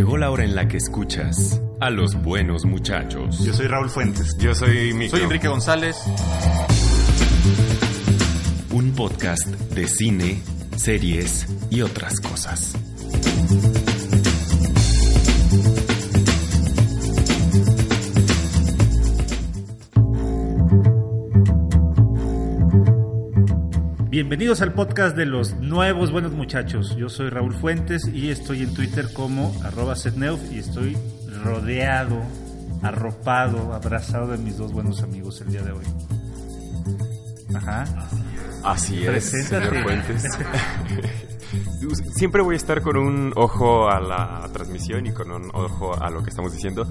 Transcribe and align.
Llegó 0.00 0.16
la 0.16 0.30
hora 0.30 0.44
en 0.44 0.54
la 0.54 0.66
que 0.66 0.78
escuchas 0.78 1.60
a 1.78 1.90
los 1.90 2.14
buenos 2.22 2.64
muchachos. 2.64 3.44
Yo 3.44 3.52
soy 3.52 3.66
Raúl 3.66 3.90
Fuentes. 3.90 4.34
Yo 4.38 4.54
soy 4.54 4.94
Micro. 4.94 5.18
Soy 5.18 5.24
Enrique 5.26 5.46
González. 5.46 5.94
Un 8.72 8.92
podcast 8.92 9.46
de 9.46 9.86
cine, 9.86 10.40
series 10.74 11.46
y 11.68 11.82
otras 11.82 12.18
cosas. 12.18 12.78
Bienvenidos 24.10 24.60
al 24.60 24.72
podcast 24.72 25.16
de 25.16 25.24
los 25.24 25.54
nuevos 25.54 26.10
buenos 26.10 26.32
muchachos. 26.32 26.96
Yo 26.96 27.08
soy 27.08 27.30
Raúl 27.30 27.54
Fuentes 27.54 28.08
y 28.12 28.30
estoy 28.30 28.64
en 28.64 28.74
Twitter 28.74 29.12
como 29.12 29.54
arroba 29.62 29.94
setneuf 29.94 30.40
y 30.50 30.58
estoy 30.58 30.96
rodeado, 31.44 32.20
arropado, 32.82 33.72
abrazado 33.72 34.32
de 34.32 34.38
mis 34.38 34.56
dos 34.58 34.72
buenos 34.72 35.04
amigos 35.04 35.40
el 35.42 35.52
día 35.52 35.62
de 35.62 35.70
hoy. 35.70 35.84
Ajá. 37.54 37.84
Así 38.64 39.04
es, 39.04 39.10
Preséntate. 39.10 39.68
señor 39.68 39.82
Fuentes. 39.84 40.24
Siempre 42.14 42.42
voy 42.42 42.54
a 42.54 42.56
estar 42.56 42.82
con 42.82 42.96
un 42.96 43.32
ojo 43.36 43.88
a 43.88 44.00
la 44.00 44.48
transmisión 44.52 45.06
y 45.06 45.12
con 45.12 45.30
un 45.30 45.50
ojo 45.54 46.00
a 46.00 46.10
lo 46.10 46.22
que 46.22 46.30
estamos 46.30 46.52
diciendo. 46.52 46.86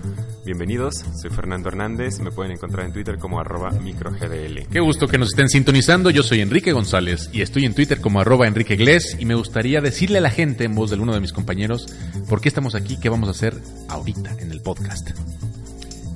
Bienvenidos, 0.46 1.06
soy 1.22 1.30
Fernando 1.30 1.70
Hernández. 1.70 2.20
Me 2.20 2.32
pueden 2.32 2.54
encontrar 2.54 2.86
en 2.86 2.94
Twitter 2.94 3.18
como 3.18 3.40
arroba 3.40 3.70
microgdl. 3.72 4.68
Qué 4.72 4.80
gusto 4.80 5.08
que 5.08 5.18
nos 5.18 5.30
estén 5.30 5.50
sintonizando. 5.50 6.10
Yo 6.10 6.24
soy 6.24 6.42
Enrique 6.42 6.72
González 6.72 7.30
y 7.32 7.42
estoy 7.42 7.66
en 7.66 7.74
Twitter 7.74 8.02
como 8.02 8.20
arroba 8.20 8.48
Enrique 8.48 8.76
Glés 8.76 9.16
y 9.20 9.26
me 9.26 9.36
gustaría 9.36 9.82
decirle 9.82 10.18
a 10.18 10.22
la 10.22 10.32
gente 10.32 10.66
en 10.66 10.76
voz 10.76 10.90
de 10.90 10.98
uno 10.98 11.14
de 11.14 11.22
mis 11.22 11.34
compañeros 11.34 11.88
por 12.28 12.42
qué 12.42 12.50
estamos 12.50 12.76
aquí, 12.76 13.00
qué 13.00 13.10
vamos 13.10 13.30
a 13.30 13.32
hacer 13.32 13.56
ahorita 13.88 14.36
en 14.40 14.52
el 14.52 14.62
podcast. 14.62 15.12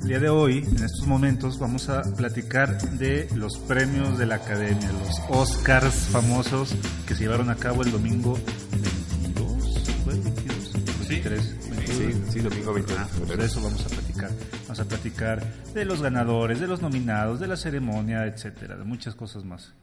El 0.04 0.08
día 0.08 0.20
de 0.20 0.28
hoy, 0.28 0.58
en 0.58 0.84
estos 0.84 1.06
momentos, 1.06 1.58
vamos 1.58 1.88
a 1.88 2.02
platicar 2.02 2.78
de 2.98 3.26
los 3.34 3.56
premios 3.56 4.18
de 4.18 4.26
la 4.26 4.34
academia, 4.34 4.92
los 4.92 5.18
Oscars 5.30 5.94
famosos 5.94 6.74
que 7.06 7.14
se 7.14 7.22
llevaron 7.22 7.48
a 7.48 7.54
cabo 7.54 7.82
el 7.82 7.90
domingo 7.90 8.38
22. 8.70 9.82
¿Fue 10.04 10.12
el 10.12 10.20
22? 10.20 10.72
23. 11.08 11.73
Sí, 11.94 12.12
sí, 12.30 12.40
domingo 12.40 12.72
20 12.72 12.92
Ah, 12.98 13.08
pues 13.16 13.38
de 13.38 13.44
eso 13.44 13.62
vamos 13.62 13.86
a 13.86 13.88
platicar. 13.88 14.30
Vamos 14.62 14.80
a 14.80 14.84
platicar 14.84 15.42
de 15.74 15.84
los 15.84 16.02
ganadores, 16.02 16.58
de 16.58 16.66
los 16.66 16.82
nominados, 16.82 17.38
de 17.38 17.46
la 17.46 17.56
ceremonia, 17.56 18.26
etcétera, 18.26 18.76
de 18.76 18.84
muchas 18.84 19.14
cosas 19.14 19.44
más. 19.44 19.74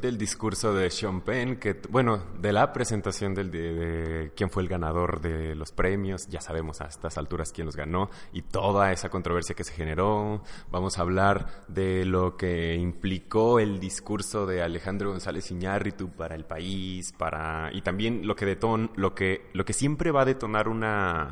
Del 0.00 0.16
discurso 0.16 0.72
de 0.72 0.90
Sean 0.90 1.20
Penn, 1.20 1.56
que, 1.56 1.78
bueno, 1.90 2.22
de 2.40 2.52
la 2.52 2.72
presentación 2.72 3.34
del, 3.34 3.50
de, 3.50 3.74
de 3.74 4.32
quién 4.34 4.48
fue 4.48 4.62
el 4.62 4.68
ganador 4.68 5.20
de 5.20 5.54
los 5.54 5.72
premios, 5.72 6.26
ya 6.28 6.40
sabemos 6.40 6.80
a 6.80 6.86
estas 6.86 7.18
alturas 7.18 7.52
quién 7.52 7.66
los 7.66 7.76
ganó 7.76 8.08
y 8.32 8.40
toda 8.42 8.92
esa 8.92 9.10
controversia 9.10 9.54
que 9.54 9.64
se 9.64 9.74
generó. 9.74 10.42
Vamos 10.70 10.98
a 10.98 11.02
hablar 11.02 11.64
de 11.68 12.06
lo 12.06 12.36
que 12.38 12.76
implicó 12.76 13.60
el 13.60 13.78
discurso 13.78 14.46
de 14.46 14.62
Alejandro 14.62 15.10
González 15.10 15.50
Iñárritu 15.50 16.08
para 16.10 16.34
el 16.34 16.46
país, 16.46 17.12
para 17.12 17.70
y 17.72 17.82
también 17.82 18.26
lo 18.26 18.36
que 18.36 18.46
deton, 18.46 18.90
lo 18.96 19.14
que 19.14 19.50
lo 19.52 19.64
que 19.66 19.74
siempre 19.74 20.10
va 20.12 20.22
a 20.22 20.24
detonar 20.24 20.68
una 20.68 21.25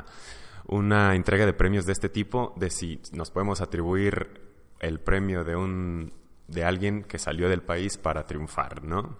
una 0.67 1.15
entrega 1.15 1.45
de 1.45 1.53
premios 1.53 1.85
de 1.85 1.93
este 1.93 2.09
tipo, 2.09 2.53
de 2.57 2.69
si 2.69 2.99
nos 3.13 3.31
podemos 3.31 3.61
atribuir 3.61 4.41
el 4.79 4.99
premio 4.99 5.43
de 5.43 5.55
un 5.55 6.13
de 6.47 6.63
alguien 6.63 7.03
que 7.03 7.17
salió 7.17 7.49
del 7.49 7.61
país 7.61 7.97
para 7.97 8.23
triunfar, 8.25 8.83
¿no? 8.83 9.17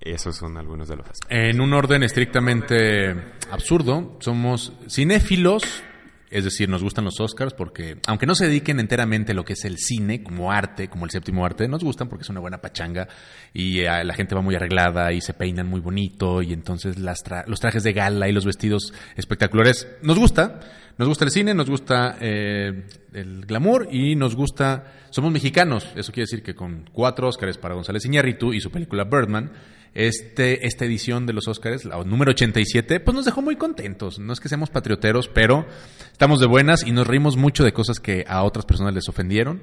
Esos 0.00 0.36
son 0.36 0.56
algunos 0.56 0.88
de 0.88 0.96
los 0.96 1.06
aspectos. 1.06 1.30
En 1.30 1.60
un 1.60 1.72
orden 1.72 2.04
estrictamente 2.04 3.10
absurdo, 3.50 4.16
somos 4.20 4.72
cinéfilos, 4.88 5.82
es 6.30 6.44
decir, 6.44 6.68
nos 6.68 6.82
gustan 6.82 7.04
los 7.04 7.20
Oscars 7.20 7.54
porque, 7.54 7.98
aunque 8.06 8.26
no 8.26 8.34
se 8.34 8.46
dediquen 8.46 8.80
enteramente 8.80 9.32
a 9.32 9.34
lo 9.34 9.44
que 9.44 9.54
es 9.54 9.64
el 9.64 9.78
cine 9.78 10.22
como 10.22 10.52
arte, 10.52 10.88
como 10.88 11.04
el 11.04 11.10
séptimo 11.10 11.44
arte, 11.44 11.68
nos 11.68 11.82
gustan 11.82 12.08
porque 12.08 12.22
es 12.22 12.28
una 12.30 12.40
buena 12.40 12.58
pachanga 12.60 13.08
y 13.54 13.80
eh, 13.80 14.04
la 14.04 14.14
gente 14.14 14.34
va 14.34 14.40
muy 14.42 14.54
arreglada 14.54 15.12
y 15.12 15.20
se 15.20 15.34
peinan 15.34 15.68
muy 15.68 15.80
bonito 15.80 16.42
y 16.42 16.52
entonces 16.52 16.98
las 16.98 17.24
tra- 17.24 17.44
los 17.46 17.60
trajes 17.60 17.82
de 17.82 17.92
gala 17.92 18.28
y 18.28 18.32
los 18.32 18.44
vestidos 18.44 18.92
espectaculares 19.16 19.88
nos 20.02 20.18
gusta. 20.18 20.60
Nos 20.98 21.06
gusta 21.06 21.24
el 21.24 21.30
cine, 21.30 21.54
nos 21.54 21.70
gusta 21.70 22.16
eh, 22.20 22.86
el 23.12 23.46
glamour 23.46 23.88
y 23.90 24.16
nos 24.16 24.34
gusta... 24.34 24.94
Somos 25.10 25.30
mexicanos, 25.30 25.88
eso 25.94 26.10
quiere 26.12 26.24
decir 26.24 26.42
que 26.42 26.56
con 26.56 26.90
cuatro 26.92 27.28
Óscares 27.28 27.56
para 27.56 27.74
González 27.76 28.04
Iñárritu 28.04 28.52
y 28.52 28.60
su 28.60 28.72
película 28.72 29.04
Birdman, 29.04 29.52
este, 29.94 30.66
esta 30.66 30.84
edición 30.84 31.26
de 31.26 31.32
los 31.32 31.48
Óscares, 31.48 31.84
la 31.84 32.02
número 32.04 32.30
87, 32.30 33.00
pues 33.00 33.14
nos 33.14 33.24
dejó 33.24 33.42
muy 33.42 33.56
contentos. 33.56 34.18
No 34.18 34.32
es 34.32 34.40
que 34.40 34.48
seamos 34.48 34.70
patrioteros, 34.70 35.28
pero 35.28 35.66
estamos 36.12 36.40
de 36.40 36.46
buenas 36.46 36.86
y 36.86 36.92
nos 36.92 37.06
reímos 37.06 37.36
mucho 37.36 37.64
de 37.64 37.72
cosas 37.72 38.00
que 38.00 38.24
a 38.28 38.42
otras 38.42 38.66
personas 38.66 38.94
les 38.94 39.08
ofendieron. 39.08 39.62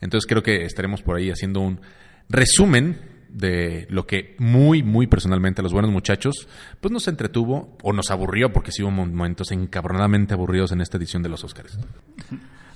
Entonces 0.00 0.28
creo 0.28 0.42
que 0.42 0.64
estaremos 0.64 1.02
por 1.02 1.16
ahí 1.16 1.30
haciendo 1.30 1.60
un 1.60 1.80
resumen 2.28 2.98
de 3.32 3.86
lo 3.90 4.06
que 4.06 4.34
muy, 4.38 4.82
muy 4.82 5.06
personalmente 5.06 5.60
a 5.60 5.62
los 5.62 5.72
buenos 5.72 5.90
muchachos, 5.90 6.48
pues 6.80 6.92
nos 6.92 7.06
entretuvo 7.08 7.76
o 7.82 7.92
nos 7.92 8.10
aburrió, 8.10 8.52
porque 8.52 8.72
sí 8.72 8.82
hubo 8.82 8.90
momentos 8.90 9.52
encabronadamente 9.52 10.34
aburridos 10.34 10.72
en 10.72 10.80
esta 10.80 10.96
edición 10.96 11.22
de 11.22 11.28
los 11.28 11.44
Óscares. 11.44 11.78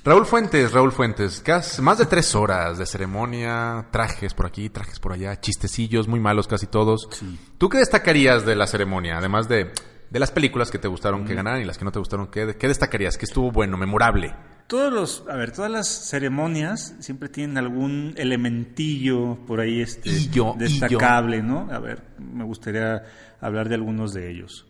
Raúl 0.05 0.27
Fuentes, 0.27 0.71
Raúl 0.73 0.93
Fuentes, 0.93 1.41
casi 1.41 1.81
más 1.81 1.97
de 1.97 2.05
tres 2.05 2.35
horas 2.35 2.77
de 2.77 2.85
ceremonia, 2.85 3.87
trajes 3.91 4.35
por 4.35 4.45
aquí, 4.45 4.69
trajes 4.69 5.01
por 5.01 5.15
allá, 5.15 5.41
chistecillos 5.41 6.09
muy 6.09 6.21
malos 6.21 6.47
casi 6.47 6.67
todos. 6.67 7.09
¿Tú 7.57 7.71
qué 7.71 7.79
destacarías 7.79 8.45
de 8.45 8.55
la 8.55 8.67
ceremonia? 8.67 9.17
Además 9.17 9.49
de, 9.49 9.73
de 10.11 10.19
las 10.21 10.31
películas 10.31 10.71
que 10.71 10.79
te 10.79 10.89
gustaron 10.89 11.25
que 11.25 11.35
ganaran 11.35 11.63
y 11.63 11.65
las 11.65 11.79
que 11.79 11.87
no 11.87 11.91
te 11.91 12.01
gustaron, 12.01 12.27
¿qué, 12.27 12.55
qué 12.59 12.69
destacarías? 12.69 13.17
¿Qué 13.17 13.25
estuvo 13.25 13.51
bueno, 13.51 13.79
memorable? 13.79 14.35
Todos 14.67 14.93
los, 14.93 15.25
a 15.27 15.37
ver, 15.37 15.53
todas 15.53 15.71
las 15.71 15.89
ceremonias 15.89 16.97
siempre 17.01 17.31
tienen 17.31 17.57
algún 17.57 18.13
elementillo 18.19 19.39
por 19.47 19.61
ahí 19.61 19.81
este 19.81 20.11
destacable, 20.59 21.43
¿no? 21.43 21.69
A 21.73 21.79
ver, 21.79 22.03
me 22.19 22.45
gustaría 22.45 23.05
hablar 23.41 23.71
de 23.71 23.77
algunos 23.77 24.13
de 24.13 24.31
ellos. 24.31 24.67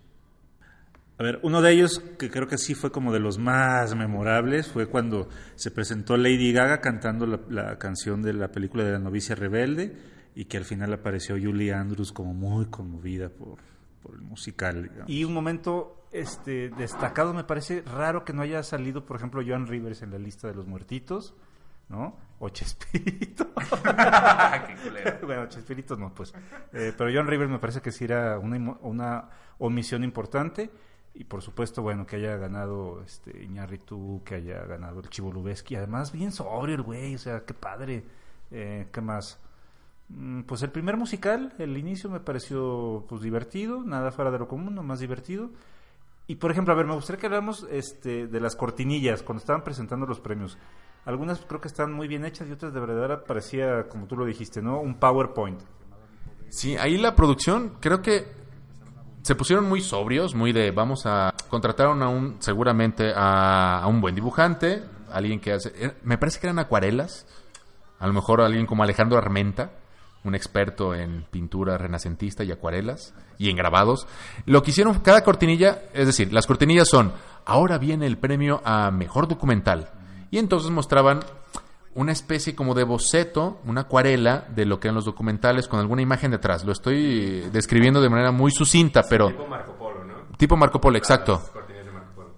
A 1.16 1.22
ver, 1.22 1.38
uno 1.42 1.62
de 1.62 1.72
ellos 1.72 2.02
que 2.18 2.30
creo 2.30 2.48
que 2.48 2.58
sí 2.58 2.74
fue 2.74 2.90
como 2.90 3.12
de 3.12 3.20
los 3.20 3.38
más 3.38 3.94
memorables 3.94 4.68
fue 4.68 4.86
cuando 4.86 5.28
se 5.54 5.70
presentó 5.70 6.16
Lady 6.16 6.52
Gaga 6.52 6.80
cantando 6.80 7.26
la, 7.26 7.40
la 7.48 7.78
canción 7.78 8.20
de 8.22 8.32
la 8.32 8.48
película 8.48 8.82
de 8.82 8.92
la 8.92 8.98
novicia 8.98 9.36
rebelde 9.36 9.96
y 10.34 10.46
que 10.46 10.56
al 10.56 10.64
final 10.64 10.92
apareció 10.92 11.36
Julie 11.40 11.72
Andrews 11.72 12.12
como 12.12 12.34
muy 12.34 12.66
conmovida 12.66 13.28
por, 13.28 13.58
por 14.02 14.14
el 14.14 14.22
musical. 14.22 14.82
digamos. 14.82 15.08
Y 15.08 15.24
un 15.24 15.32
momento 15.32 16.04
este, 16.10 16.70
destacado, 16.70 17.32
me 17.32 17.44
parece 17.44 17.82
raro 17.82 18.24
que 18.24 18.32
no 18.32 18.42
haya 18.42 18.62
salido, 18.62 19.04
por 19.04 19.16
ejemplo, 19.16 19.42
Joan 19.46 19.66
Rivers 19.66 20.02
en 20.02 20.10
la 20.10 20.18
lista 20.18 20.48
de 20.48 20.54
los 20.54 20.66
muertitos, 20.66 21.34
¿no? 21.88 22.16
O 22.38 22.48
Chespirito. 22.48 23.52
bueno, 25.22 25.48
Chespirito 25.48 25.96
no, 25.96 26.14
pues. 26.14 26.32
Eh, 26.72 26.92
pero 26.96 27.12
Joan 27.12 27.26
Rivers 27.26 27.50
me 27.50 27.58
parece 27.58 27.80
que 27.80 27.92
sí 27.92 28.04
era 28.04 28.38
una, 28.38 28.76
una 28.82 29.28
omisión 29.58 30.04
importante. 30.04 30.70
Y 31.14 31.24
por 31.24 31.42
supuesto, 31.42 31.80
bueno, 31.80 32.06
que 32.06 32.16
haya 32.16 32.36
ganado 32.36 33.00
este 33.04 33.44
Iñárritu, 33.44 34.22
que 34.24 34.34
haya 34.34 34.64
ganado 34.64 35.00
el 35.00 35.08
Chivo 35.08 35.32
Lubeski. 35.32 35.76
Además, 35.76 36.10
bien 36.12 36.32
sobrio 36.32 36.74
el 36.74 36.82
güey, 36.82 37.14
o 37.14 37.18
sea, 37.18 37.44
qué 37.44 37.54
padre. 37.54 38.04
Eh, 38.50 38.88
¿Qué 38.92 39.00
más? 39.00 39.38
Mm, 40.08 40.42
Pues 40.42 40.62
el 40.62 40.70
primer 40.70 40.96
musical, 40.96 41.54
el 41.58 41.76
inicio 41.78 42.10
me 42.10 42.20
pareció 42.20 43.04
pues 43.08 43.22
divertido, 43.22 43.82
nada 43.84 44.10
fuera 44.10 44.30
de 44.32 44.38
lo 44.38 44.48
común, 44.48 44.74
no 44.74 44.82
más 44.82 44.98
divertido. 45.00 45.50
Y 46.26 46.36
por 46.36 46.50
ejemplo, 46.50 46.72
a 46.72 46.76
ver, 46.76 46.86
me 46.86 46.94
gustaría 46.94 47.20
que 47.20 47.26
habláramos 47.26 47.66
este, 47.70 48.26
de 48.26 48.40
las 48.40 48.56
cortinillas 48.56 49.22
cuando 49.22 49.40
estaban 49.40 49.62
presentando 49.62 50.06
los 50.06 50.20
premios. 50.20 50.58
Algunas 51.04 51.38
creo 51.44 51.60
que 51.60 51.68
están 51.68 51.92
muy 51.92 52.08
bien 52.08 52.24
hechas 52.24 52.48
y 52.48 52.52
otras 52.52 52.72
de 52.72 52.80
verdad 52.80 53.24
parecía, 53.26 53.88
como 53.88 54.06
tú 54.06 54.16
lo 54.16 54.24
dijiste, 54.24 54.62
¿no? 54.62 54.80
Un 54.80 54.94
PowerPoint. 54.94 55.60
Sí, 56.48 56.76
ahí 56.76 56.96
la 56.96 57.14
producción 57.14 57.76
creo 57.80 58.00
que 58.00 58.26
se 59.24 59.34
pusieron 59.34 59.66
muy 59.66 59.80
sobrios, 59.80 60.34
muy 60.34 60.52
de 60.52 60.70
vamos 60.70 61.06
a 61.06 61.32
contrataron 61.48 62.02
a 62.02 62.08
un 62.08 62.36
seguramente 62.40 63.10
a, 63.16 63.82
un 63.88 64.02
buen 64.02 64.14
dibujante, 64.14 64.82
alguien 65.10 65.40
que 65.40 65.54
hace, 65.54 65.72
eh, 65.76 65.94
me 66.02 66.18
parece 66.18 66.38
que 66.38 66.46
eran 66.46 66.58
acuarelas, 66.58 67.26
a 67.98 68.06
lo 68.06 68.12
mejor 68.12 68.42
alguien 68.42 68.66
como 68.66 68.82
Alejandro 68.82 69.16
Armenta, 69.16 69.70
un 70.24 70.34
experto 70.34 70.94
en 70.94 71.24
pintura 71.30 71.78
renacentista 71.78 72.44
y 72.44 72.52
acuarelas 72.52 73.14
y 73.38 73.48
en 73.48 73.56
grabados. 73.56 74.06
Lo 74.44 74.62
que 74.62 74.72
hicieron 74.72 74.98
cada 74.98 75.24
cortinilla, 75.24 75.84
es 75.94 76.04
decir, 76.04 76.30
las 76.30 76.46
cortinillas 76.46 76.88
son, 76.88 77.12
ahora 77.46 77.78
viene 77.78 78.06
el 78.06 78.18
premio 78.18 78.60
a 78.62 78.90
mejor 78.90 79.26
documental. 79.26 79.90
Y 80.30 80.36
entonces 80.36 80.70
mostraban 80.70 81.20
una 81.94 82.12
especie 82.12 82.54
como 82.54 82.74
de 82.74 82.84
boceto, 82.84 83.60
una 83.64 83.82
acuarela 83.82 84.46
de 84.54 84.64
lo 84.66 84.80
que 84.80 84.88
eran 84.88 84.96
los 84.96 85.04
documentales 85.04 85.68
con 85.68 85.78
alguna 85.80 86.02
imagen 86.02 86.30
detrás. 86.30 86.64
Lo 86.64 86.72
estoy 86.72 87.40
describiendo 87.52 88.00
de 88.00 88.08
manera 88.08 88.32
muy 88.32 88.50
sucinta, 88.50 89.04
pero... 89.08 89.28
Tipo 89.28 89.46
Marco 89.46 89.74
Polo, 89.76 90.04
¿no? 90.04 90.14
Tipo 90.36 90.56
Marco 90.56 90.80
Polo, 90.80 90.98
exacto. 90.98 91.40
De 91.68 91.92
Marco 91.92 92.12
Polo. 92.16 92.34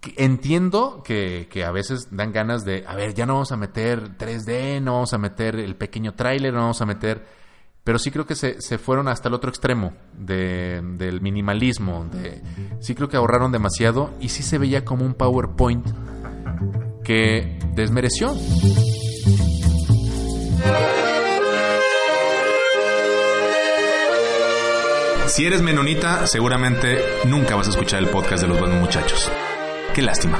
Que 0.00 0.14
Entiendo 0.18 1.02
que, 1.04 1.48
que 1.50 1.64
a 1.64 1.70
veces 1.70 2.08
dan 2.10 2.32
ganas 2.32 2.64
de, 2.64 2.84
a 2.86 2.94
ver, 2.94 3.14
ya 3.14 3.24
no 3.24 3.34
vamos 3.34 3.52
a 3.52 3.56
meter 3.56 4.16
3D, 4.18 4.82
no 4.82 4.94
vamos 4.94 5.12
a 5.14 5.18
meter 5.18 5.56
el 5.56 5.76
pequeño 5.76 6.14
tráiler, 6.14 6.52
no 6.52 6.60
vamos 6.60 6.80
a 6.82 6.86
meter... 6.86 7.42
Pero 7.84 7.98
sí 7.98 8.12
creo 8.12 8.26
que 8.26 8.36
se, 8.36 8.60
se 8.62 8.78
fueron 8.78 9.08
hasta 9.08 9.26
el 9.28 9.34
otro 9.34 9.50
extremo 9.50 9.92
de- 10.12 10.80
del 10.98 11.20
minimalismo. 11.20 12.06
De, 12.12 12.40
sí 12.80 12.94
creo 12.94 13.08
que 13.08 13.16
ahorraron 13.16 13.50
demasiado 13.50 14.10
y 14.20 14.28
sí 14.28 14.44
se 14.44 14.58
veía 14.58 14.84
como 14.84 15.04
un 15.04 15.14
PowerPoint 15.14 15.84
que 17.04 17.58
desmereció. 17.74 18.34
Si 25.26 25.46
eres 25.46 25.62
menonita, 25.62 26.26
seguramente 26.26 26.98
nunca 27.24 27.56
vas 27.56 27.68
a 27.68 27.70
escuchar 27.70 28.02
el 28.02 28.10
podcast 28.10 28.42
de 28.42 28.48
los 28.48 28.60
buenos 28.60 28.78
muchachos. 28.80 29.30
Qué 29.94 30.02
lástima. 30.02 30.38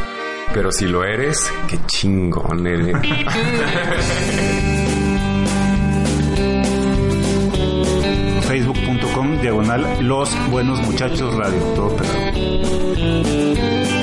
Pero 0.52 0.70
si 0.70 0.86
lo 0.86 1.02
eres, 1.02 1.50
qué 1.66 1.78
chingón 1.86 2.66
eres. 2.66 2.94
Facebook.com 8.46 9.40
diagonal 9.40 10.06
Los 10.06 10.28
Buenos 10.50 10.78
Muchachos 10.82 11.34
Radio. 11.36 11.58
Todo 11.74 11.96
pegado. 11.96 14.01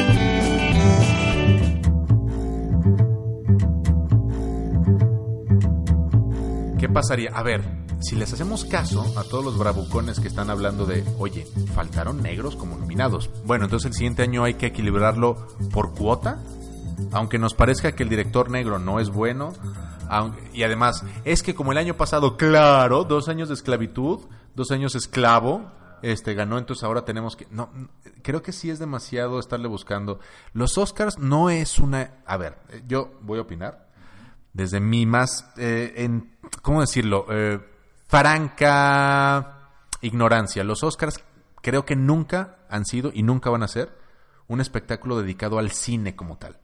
Pasaría? 6.99 7.31
A 7.33 7.43
ver, 7.43 7.63
si 8.01 8.17
les 8.17 8.33
hacemos 8.33 8.65
caso 8.65 9.05
a 9.17 9.23
todos 9.23 9.45
los 9.45 9.57
bravucones 9.57 10.19
que 10.19 10.27
están 10.27 10.49
hablando 10.49 10.85
de, 10.85 11.05
oye, 11.17 11.47
faltaron 11.73 12.21
negros 12.21 12.57
como 12.57 12.77
nominados. 12.77 13.29
Bueno, 13.45 13.63
entonces 13.65 13.91
el 13.91 13.93
siguiente 13.93 14.23
año 14.23 14.43
hay 14.43 14.55
que 14.55 14.65
equilibrarlo 14.65 15.47
por 15.71 15.93
cuota, 15.93 16.43
aunque 17.13 17.39
nos 17.39 17.53
parezca 17.53 17.93
que 17.93 18.03
el 18.03 18.09
director 18.09 18.49
negro 18.49 18.79
no 18.79 18.99
es 18.99 19.09
bueno. 19.09 19.53
y 20.51 20.63
además, 20.63 21.05
es 21.23 21.41
que 21.41 21.55
como 21.55 21.71
el 21.71 21.77
año 21.77 21.95
pasado, 21.95 22.35
claro, 22.35 23.05
dos 23.05 23.29
años 23.29 23.47
de 23.47 23.53
esclavitud, 23.53 24.19
dos 24.55 24.71
años 24.71 24.93
esclavo, 24.93 25.71
este 26.01 26.33
ganó, 26.33 26.57
entonces 26.57 26.83
ahora 26.83 27.05
tenemos 27.05 27.37
que... 27.37 27.47
No, 27.49 27.69
creo 28.23 28.43
que 28.43 28.51
sí 28.51 28.69
es 28.69 28.79
demasiado 28.79 29.39
estarle 29.39 29.69
buscando. 29.69 30.19
Los 30.51 30.77
Oscars 30.77 31.17
no 31.17 31.49
es 31.49 31.79
una... 31.79 32.15
A 32.25 32.35
ver, 32.35 32.57
eh, 32.71 32.83
yo 32.85 33.13
voy 33.21 33.39
a 33.39 33.43
opinar 33.43 33.87
desde 34.53 34.79
mi 34.79 35.05
más, 35.05 35.51
eh, 35.57 35.93
¿cómo 36.61 36.81
decirlo? 36.81 37.25
Eh, 37.29 37.59
franca 38.07 39.71
ignorancia. 40.01 40.63
Los 40.63 40.83
Oscars 40.83 41.23
creo 41.61 41.85
que 41.85 41.95
nunca 41.95 42.57
han 42.69 42.85
sido 42.85 43.11
y 43.13 43.23
nunca 43.23 43.49
van 43.49 43.63
a 43.63 43.67
ser 43.67 43.97
un 44.47 44.61
espectáculo 44.61 45.21
dedicado 45.21 45.59
al 45.59 45.71
cine 45.71 46.15
como 46.15 46.37
tal. 46.37 46.59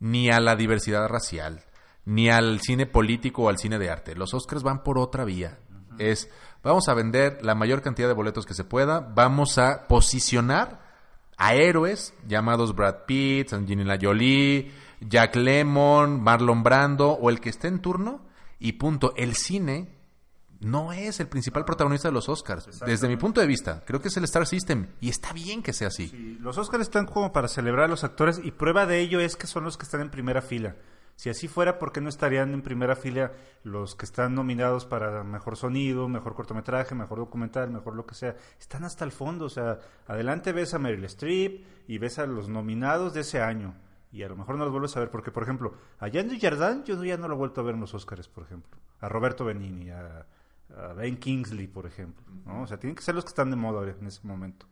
Ni 0.00 0.30
a 0.30 0.40
la 0.40 0.56
diversidad 0.56 1.06
racial, 1.08 1.64
ni 2.04 2.28
al 2.28 2.60
cine 2.60 2.86
político 2.86 3.42
o 3.42 3.48
al 3.48 3.58
cine 3.58 3.78
de 3.78 3.90
arte. 3.90 4.16
Los 4.16 4.34
Oscars 4.34 4.62
van 4.62 4.82
por 4.82 4.98
otra 4.98 5.24
vía. 5.24 5.58
Es, 5.98 6.30
vamos 6.62 6.88
a 6.88 6.94
vender 6.94 7.38
la 7.44 7.54
mayor 7.54 7.82
cantidad 7.82 8.08
de 8.08 8.14
boletos 8.14 8.46
que 8.46 8.54
se 8.54 8.64
pueda, 8.64 9.00
vamos 9.00 9.58
a 9.58 9.86
posicionar 9.86 10.80
a 11.36 11.54
héroes 11.54 12.14
llamados 12.26 12.74
Brad 12.74 13.04
Pitt, 13.06 13.52
Angelina 13.52 13.98
Jolie, 14.00 14.72
Jack 15.00 15.36
Lemmon, 15.36 16.22
Marlon 16.22 16.62
Brando 16.62 17.10
o 17.10 17.30
el 17.30 17.40
que 17.40 17.50
esté 17.50 17.68
en 17.68 17.80
turno 17.80 18.31
y 18.62 18.72
punto. 18.72 19.12
El 19.16 19.34
cine 19.34 19.88
no 20.60 20.92
es 20.92 21.18
el 21.20 21.26
principal 21.26 21.64
protagonista 21.64 22.08
de 22.08 22.12
los 22.12 22.28
Oscars. 22.28 22.80
Desde 22.86 23.08
mi 23.08 23.16
punto 23.16 23.40
de 23.40 23.46
vista, 23.46 23.82
creo 23.84 24.00
que 24.00 24.08
es 24.08 24.16
el 24.16 24.24
Star 24.24 24.46
System 24.46 24.86
y 25.00 25.08
está 25.08 25.32
bien 25.32 25.62
que 25.62 25.72
sea 25.72 25.88
así. 25.88 26.08
Sí, 26.08 26.38
los 26.40 26.56
Oscars 26.56 26.82
están 26.82 27.06
como 27.06 27.32
para 27.32 27.48
celebrar 27.48 27.86
a 27.86 27.88
los 27.88 28.04
actores 28.04 28.40
y 28.42 28.52
prueba 28.52 28.86
de 28.86 29.00
ello 29.00 29.20
es 29.20 29.36
que 29.36 29.46
son 29.46 29.64
los 29.64 29.76
que 29.76 29.84
están 29.84 30.00
en 30.00 30.10
primera 30.10 30.40
fila. 30.40 30.76
Si 31.16 31.28
así 31.28 31.46
fuera, 31.46 31.78
¿por 31.78 31.92
qué 31.92 32.00
no 32.00 32.08
estarían 32.08 32.54
en 32.54 32.62
primera 32.62 32.96
fila 32.96 33.32
los 33.64 33.94
que 33.94 34.06
están 34.06 34.34
nominados 34.34 34.86
para 34.86 35.22
mejor 35.24 35.56
sonido, 35.56 36.08
mejor 36.08 36.34
cortometraje, 36.34 36.94
mejor 36.94 37.18
documental, 37.18 37.70
mejor 37.70 37.94
lo 37.94 38.06
que 38.06 38.14
sea? 38.14 38.36
Están 38.58 38.84
hasta 38.84 39.04
el 39.04 39.12
fondo, 39.12 39.46
o 39.46 39.50
sea, 39.50 39.78
adelante 40.06 40.52
ves 40.52 40.72
a 40.74 40.78
Meryl 40.78 41.04
Streep 41.04 41.64
y 41.86 41.98
ves 41.98 42.18
a 42.18 42.26
los 42.26 42.48
nominados 42.48 43.12
de 43.12 43.20
ese 43.20 43.42
año. 43.42 43.74
Y 44.12 44.22
a 44.22 44.28
lo 44.28 44.36
mejor 44.36 44.56
no 44.56 44.64
los 44.64 44.72
vuelves 44.72 44.94
a 44.96 45.00
ver, 45.00 45.10
porque 45.10 45.30
por 45.30 45.42
ejemplo, 45.42 45.74
a 45.98 46.08
Jean 46.08 46.28
Dujardin 46.28 46.84
yo 46.84 47.02
ya 47.02 47.16
no 47.16 47.28
lo 47.28 47.34
he 47.34 47.38
vuelto 47.38 47.62
a 47.62 47.64
ver 47.64 47.74
en 47.74 47.80
los 47.80 47.94
Oscars, 47.94 48.28
por 48.28 48.44
ejemplo. 48.44 48.78
A 49.00 49.08
Roberto 49.08 49.44
Benini, 49.44 49.90
a, 49.90 50.26
Ben 50.96 51.16
Kingsley, 51.16 51.66
por 51.66 51.86
ejemplo. 51.86 52.24
¿no? 52.46 52.62
O 52.62 52.66
sea, 52.66 52.78
tienen 52.78 52.94
que 52.94 53.02
ser 53.02 53.14
los 53.14 53.24
que 53.24 53.30
están 53.30 53.50
de 53.50 53.56
moda 53.56 53.88
en 53.88 54.06
ese 54.06 54.26
momento. 54.26 54.66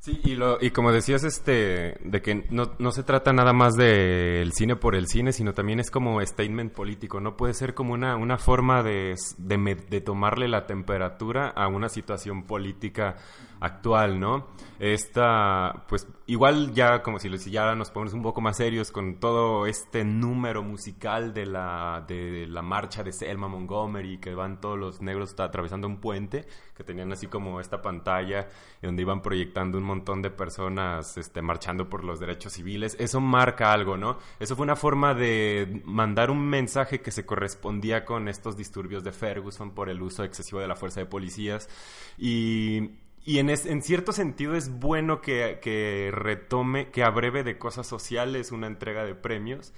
Sí, 0.00 0.18
y, 0.24 0.34
lo, 0.34 0.56
y 0.62 0.70
como 0.70 0.92
decías, 0.92 1.24
este, 1.24 1.98
de 2.02 2.22
que 2.22 2.46
no, 2.50 2.72
no 2.78 2.90
se 2.90 3.02
trata 3.02 3.34
nada 3.34 3.52
más 3.52 3.74
del 3.74 4.50
cine 4.54 4.74
por 4.74 4.94
el 4.94 5.06
cine, 5.08 5.32
sino 5.32 5.52
también 5.52 5.78
es 5.78 5.90
como 5.90 6.24
statement 6.24 6.72
político, 6.72 7.20
¿no? 7.20 7.36
Puede 7.36 7.52
ser 7.52 7.74
como 7.74 7.92
una, 7.92 8.16
una 8.16 8.38
forma 8.38 8.82
de, 8.82 9.14
de, 9.36 9.74
de 9.90 10.00
tomarle 10.00 10.48
la 10.48 10.66
temperatura 10.66 11.48
a 11.48 11.68
una 11.68 11.90
situación 11.90 12.44
política 12.44 13.16
actual, 13.60 14.18
¿no? 14.18 14.48
Esta, 14.78 15.84
pues, 15.88 16.08
igual 16.26 16.72
ya, 16.72 17.02
como 17.02 17.18
si, 17.18 17.28
ya 17.50 17.74
nos 17.74 17.90
ponemos 17.90 18.14
un 18.14 18.22
poco 18.22 18.40
más 18.40 18.56
serios 18.56 18.90
con 18.90 19.20
todo 19.20 19.66
este 19.66 20.04
número 20.04 20.62
musical 20.62 21.34
de 21.34 21.44
la, 21.44 22.02
de 22.08 22.46
la 22.46 22.62
marcha 22.62 23.02
de 23.02 23.12
Selma 23.12 23.46
Montgomery, 23.46 24.18
que 24.18 24.34
van 24.34 24.58
todos 24.58 24.78
los 24.78 25.02
negros 25.02 25.38
atravesando 25.38 25.86
un 25.86 26.00
puente, 26.00 26.46
que 26.74 26.82
tenían 26.82 27.12
así 27.12 27.26
como 27.26 27.60
esta 27.60 27.82
pantalla 27.82 28.48
donde 28.80 29.02
iban 29.02 29.20
proyectando 29.20 29.76
un 29.76 29.84
montón 29.84 30.22
de 30.22 30.30
personas 30.30 31.18
este, 31.18 31.42
marchando 31.42 31.90
por 31.90 32.02
los 32.02 32.18
derechos 32.18 32.54
civiles. 32.54 32.96
Eso 32.98 33.20
marca 33.20 33.74
algo, 33.74 33.98
¿no? 33.98 34.16
Eso 34.38 34.56
fue 34.56 34.64
una 34.64 34.76
forma 34.76 35.12
de 35.12 35.82
mandar 35.84 36.30
un 36.30 36.48
mensaje 36.48 37.02
que 37.02 37.10
se 37.10 37.26
correspondía 37.26 38.06
con 38.06 38.28
estos 38.28 38.56
disturbios 38.56 39.04
de 39.04 39.12
Ferguson 39.12 39.72
por 39.72 39.90
el 39.90 40.00
uso 40.00 40.24
excesivo 40.24 40.60
de 40.60 40.68
la 40.68 40.76
fuerza 40.76 41.00
de 41.00 41.06
policías. 41.06 41.68
Y, 42.16 42.92
y 43.24 43.38
en, 43.38 43.50
es- 43.50 43.66
en 43.66 43.82
cierto 43.82 44.12
sentido 44.12 44.54
es 44.54 44.70
bueno 44.80 45.20
que, 45.20 45.58
que 45.62 46.10
retome, 46.12 46.90
que 46.90 47.04
abreve 47.04 47.44
de 47.44 47.58
cosas 47.58 47.86
sociales 47.86 48.52
una 48.52 48.66
entrega 48.66 49.04
de 49.04 49.14
premios, 49.14 49.72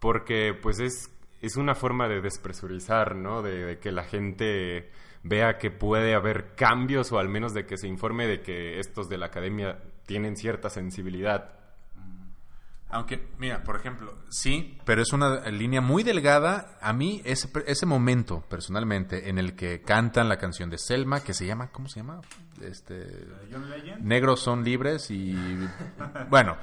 porque 0.00 0.54
pues 0.60 0.80
es, 0.80 1.10
es 1.42 1.56
una 1.56 1.74
forma 1.74 2.08
de 2.08 2.20
despresurizar, 2.20 3.14
¿no? 3.16 3.42
De, 3.42 3.64
de 3.64 3.78
que 3.78 3.92
la 3.92 4.04
gente 4.04 4.90
vea 5.22 5.58
que 5.58 5.70
puede 5.70 6.14
haber 6.14 6.54
cambios 6.54 7.12
o 7.12 7.18
al 7.18 7.28
menos 7.28 7.54
de 7.54 7.66
que 7.66 7.76
se 7.76 7.88
informe 7.88 8.26
de 8.26 8.42
que 8.42 8.78
estos 8.80 9.08
de 9.08 9.18
la 9.18 9.26
academia 9.26 9.78
tienen 10.06 10.36
cierta 10.36 10.70
sensibilidad. 10.70 11.54
Aunque, 12.90 13.28
mira, 13.38 13.64
por 13.64 13.76
ejemplo, 13.76 14.14
sí, 14.30 14.78
pero 14.86 15.02
es 15.02 15.12
una 15.12 15.50
línea 15.50 15.82
muy 15.82 16.02
delgada. 16.02 16.78
A 16.80 16.94
mí, 16.94 17.20
ese, 17.24 17.50
ese 17.66 17.84
momento, 17.84 18.42
personalmente, 18.48 19.28
en 19.28 19.38
el 19.38 19.54
que 19.54 19.82
cantan 19.82 20.28
la 20.28 20.38
canción 20.38 20.70
de 20.70 20.78
Selma, 20.78 21.20
que 21.20 21.34
se 21.34 21.46
llama, 21.46 21.70
¿cómo 21.70 21.88
se 21.88 22.00
llama? 22.00 22.22
Este, 22.62 23.26
Negros 24.00 24.40
son 24.40 24.64
libres 24.64 25.10
y, 25.10 25.36
bueno, 26.30 26.56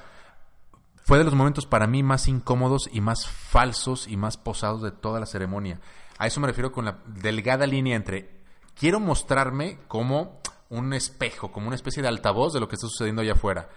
fue 1.03 1.19
de 1.19 1.23
los 1.23 1.35
momentos 1.35 1.67
para 1.67 1.85
mí 1.85 2.01
más 2.01 2.27
incómodos 2.27 2.89
y 2.91 3.01
más 3.01 3.27
falsos 3.27 4.07
y 4.07 4.17
más 4.17 4.37
posados 4.37 4.81
de 4.81 4.91
toda 4.91 5.19
la 5.19 5.27
ceremonia. 5.27 5.79
A 6.17 6.25
eso 6.25 6.39
me 6.39 6.47
refiero 6.47 6.71
con 6.71 6.85
la 6.85 6.97
delgada 7.05 7.67
línea 7.67 7.95
entre 7.95 8.31
quiero 8.73 8.99
mostrarme 8.99 9.77
como 9.87 10.39
un 10.69 10.93
espejo, 10.93 11.51
como 11.51 11.67
una 11.67 11.75
especie 11.75 12.01
de 12.01 12.09
altavoz 12.09 12.53
de 12.53 12.59
lo 12.59 12.67
que 12.67 12.75
está 12.75 12.87
sucediendo 12.87 13.21
allá 13.21 13.33
afuera. 13.33 13.69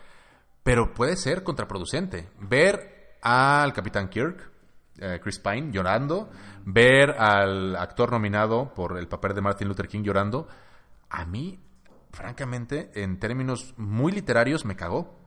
Pero 0.69 0.93
puede 0.93 1.17
ser 1.17 1.45
contraproducente. 1.45 2.29
Ver 2.41 3.17
al 3.23 3.73
Capitán 3.73 4.11
Kirk, 4.11 4.51
eh, 4.99 5.19
Chris 5.23 5.39
Pine, 5.39 5.73
llorando, 5.73 6.29
ver 6.67 7.13
al 7.13 7.75
actor 7.75 8.13
nominado 8.13 8.75
por 8.75 8.99
el 8.99 9.09
papel 9.09 9.35
de 9.35 9.41
Martin 9.41 9.67
Luther 9.67 9.89
King 9.89 10.03
llorando, 10.03 10.47
a 11.09 11.25
mí, 11.25 11.59
francamente, 12.13 12.91
en 13.03 13.19
términos 13.19 13.73
muy 13.79 14.13
literarios, 14.13 14.67
me 14.67 14.77
cagó. 14.77 15.19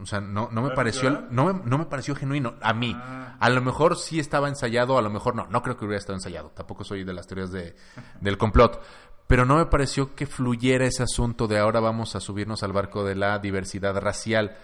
O 0.00 0.06
sea, 0.06 0.22
no, 0.22 0.48
no 0.50 0.62
me 0.62 0.70
pareció, 0.70 1.26
no 1.28 1.52
me, 1.52 1.60
no 1.62 1.76
me 1.76 1.84
pareció 1.84 2.14
genuino. 2.14 2.54
A 2.62 2.72
mí. 2.72 2.96
A 2.98 3.50
lo 3.50 3.60
mejor 3.60 3.96
sí 3.96 4.18
estaba 4.18 4.48
ensayado, 4.48 4.96
a 4.96 5.02
lo 5.02 5.10
mejor 5.10 5.34
no. 5.34 5.46
No 5.48 5.60
creo 5.60 5.76
que 5.76 5.84
hubiera 5.84 5.98
estado 5.98 6.16
ensayado. 6.16 6.52
Tampoco 6.52 6.84
soy 6.84 7.04
de 7.04 7.12
las 7.12 7.26
teorías 7.26 7.52
de, 7.52 7.76
del 8.22 8.38
complot. 8.38 8.82
Pero 9.26 9.44
no 9.44 9.56
me 9.58 9.66
pareció 9.66 10.14
que 10.14 10.24
fluyera 10.24 10.86
ese 10.86 11.02
asunto 11.02 11.46
de 11.48 11.58
ahora 11.58 11.80
vamos 11.80 12.16
a 12.16 12.20
subirnos 12.20 12.62
al 12.62 12.72
barco 12.72 13.04
de 13.04 13.14
la 13.14 13.38
diversidad 13.40 13.94
racial. 14.00 14.56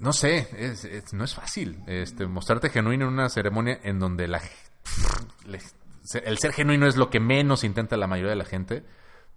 No 0.00 0.12
sé, 0.12 0.48
es- 0.56 0.84
es- 0.84 1.12
no 1.12 1.22
es 1.24 1.34
fácil 1.34 1.82
este, 1.86 2.26
mostrarte 2.26 2.70
genuino 2.70 3.06
en 3.06 3.12
una 3.12 3.28
ceremonia 3.28 3.78
en 3.84 3.98
donde 4.00 4.26
la, 4.28 4.40
el 6.24 6.38
ser 6.38 6.52
genuino 6.52 6.86
es 6.86 6.96
lo 6.96 7.10
que 7.10 7.20
menos 7.20 7.64
intenta 7.64 7.96
la 7.96 8.06
mayoría 8.06 8.30
de 8.30 8.36
la 8.36 8.44
gente. 8.44 8.82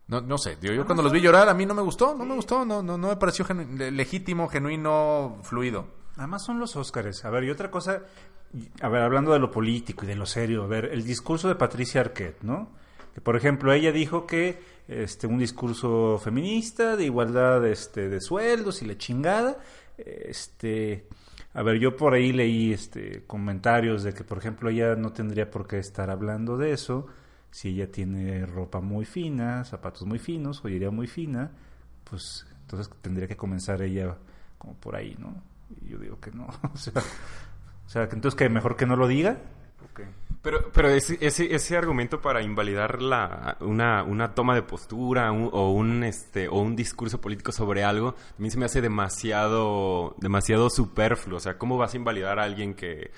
No, 0.08 0.22
no 0.22 0.38
sé, 0.38 0.58
digo, 0.60 0.74
yo 0.74 0.86
cuando 0.86 1.04
los 1.04 1.12
vi 1.12 1.22
llorar 1.22 1.48
a 1.50 1.54
mí 1.54 1.66
no 1.66 1.74
me 1.74 1.82
gustó, 1.82 2.16
no 2.16 2.26
me 2.26 2.36
gustó, 2.36 2.66
no, 2.66 2.82
no, 2.84 2.98
no 2.98 3.08
me 3.10 3.16
pareció 3.16 3.46
genu- 3.46 3.78
le- 3.78 3.92
legítimo, 3.92 4.48
genuino, 4.50 5.40
fluido. 5.44 5.88
Además 6.18 6.44
son 6.46 6.60
los 6.60 6.76
Óscares. 6.76 7.24
A 7.26 7.30
ver, 7.30 7.44
y 7.46 7.50
otra 7.50 7.72
cosa, 7.72 8.02
a 8.82 8.90
ver, 8.90 9.02
hablando 9.02 9.32
de 9.34 9.40
lo 9.40 9.50
político 9.52 10.04
y 10.06 10.08
de 10.08 10.16
lo 10.16 10.26
serio, 10.26 10.64
a 10.64 10.68
ver, 10.68 10.86
el 10.92 11.04
discurso 11.04 11.48
de 11.48 11.56
Patricia 11.56 12.02
Arquette, 12.02 12.42
¿no? 12.44 12.70
Que, 13.14 13.22
por 13.22 13.36
ejemplo, 13.36 13.72
ella 13.74 13.92
dijo 13.92 14.26
que 14.28 14.62
este, 14.88 15.28
un 15.28 15.40
discurso 15.40 16.20
feminista, 16.24 16.96
de 16.98 17.06
igualdad 17.06 17.66
este, 17.66 18.10
de 18.10 18.20
sueldos 18.20 18.82
y 18.82 18.86
la 18.86 18.98
chingada. 18.98 19.58
Este, 20.06 21.08
a 21.54 21.64
ver, 21.64 21.80
yo 21.80 21.96
por 21.96 22.14
ahí 22.14 22.32
leí 22.32 22.74
este, 22.74 23.24
comentarios 23.26 24.04
de 24.04 24.14
que, 24.14 24.24
por 24.24 24.38
ejemplo, 24.38 24.70
ella 24.70 24.96
no 24.96 25.14
tendría 25.14 25.50
por 25.50 25.68
qué 25.68 25.80
estar 25.80 26.10
hablando 26.10 26.58
de 26.58 26.72
eso 26.74 27.08
si 27.54 27.70
ella 27.70 27.92
tiene 27.92 28.48
ropa 28.48 28.82
muy 28.82 29.06
fina, 29.06 29.64
zapatos 29.64 30.08
muy 30.08 30.18
finos, 30.18 30.60
joyería 30.60 30.90
muy 30.90 31.06
fina, 31.06 31.52
pues 32.04 32.48
entonces 32.62 32.90
tendría 33.00 33.28
que 33.28 33.38
comenzar 33.38 33.80
ella 33.84 34.18
como 34.58 34.74
por 34.74 34.96
ahí, 34.96 35.16
¿no? 35.20 35.36
Y 35.82 35.90
yo 35.90 36.00
digo 36.00 36.20
que 36.20 36.32
no, 36.32 36.48
o 36.74 36.78
sea, 37.88 38.04
entonces 38.12 38.34
que 38.34 38.50
mejor 38.50 38.76
que 38.76 38.88
no 38.88 38.96
lo 38.96 39.08
diga. 39.08 39.38
¿o 39.84 39.94
qué? 39.94 40.08
Pero, 40.44 40.72
pero 40.74 40.90
ese, 40.90 41.18
ese, 41.22 41.56
ese 41.56 41.78
argumento 41.78 42.22
para 42.22 42.42
invalidar 42.44 43.02
la, 43.02 43.56
una, 43.62 44.04
una 44.04 44.36
toma 44.36 44.54
de 44.56 44.62
postura 44.64 45.32
un- 45.32 45.50
o, 45.54 45.72
un, 45.72 46.04
este, 46.04 46.50
o 46.50 46.56
un 46.60 46.76
discurso 46.76 47.22
político 47.22 47.54
sobre 47.54 47.84
algo, 47.86 48.10
a 48.10 48.42
mí 48.42 48.52
se 48.52 48.58
me 48.60 48.66
hace 48.66 48.82
demasiado, 48.82 50.16
demasiado 50.20 50.70
superfluo. 50.70 51.38
O 51.38 51.40
sea, 51.40 51.58
¿cómo 51.58 51.78
vas 51.78 51.94
a 51.94 51.98
invalidar 51.98 52.40
a 52.40 52.44
alguien 52.44 52.74
que, 52.74 53.12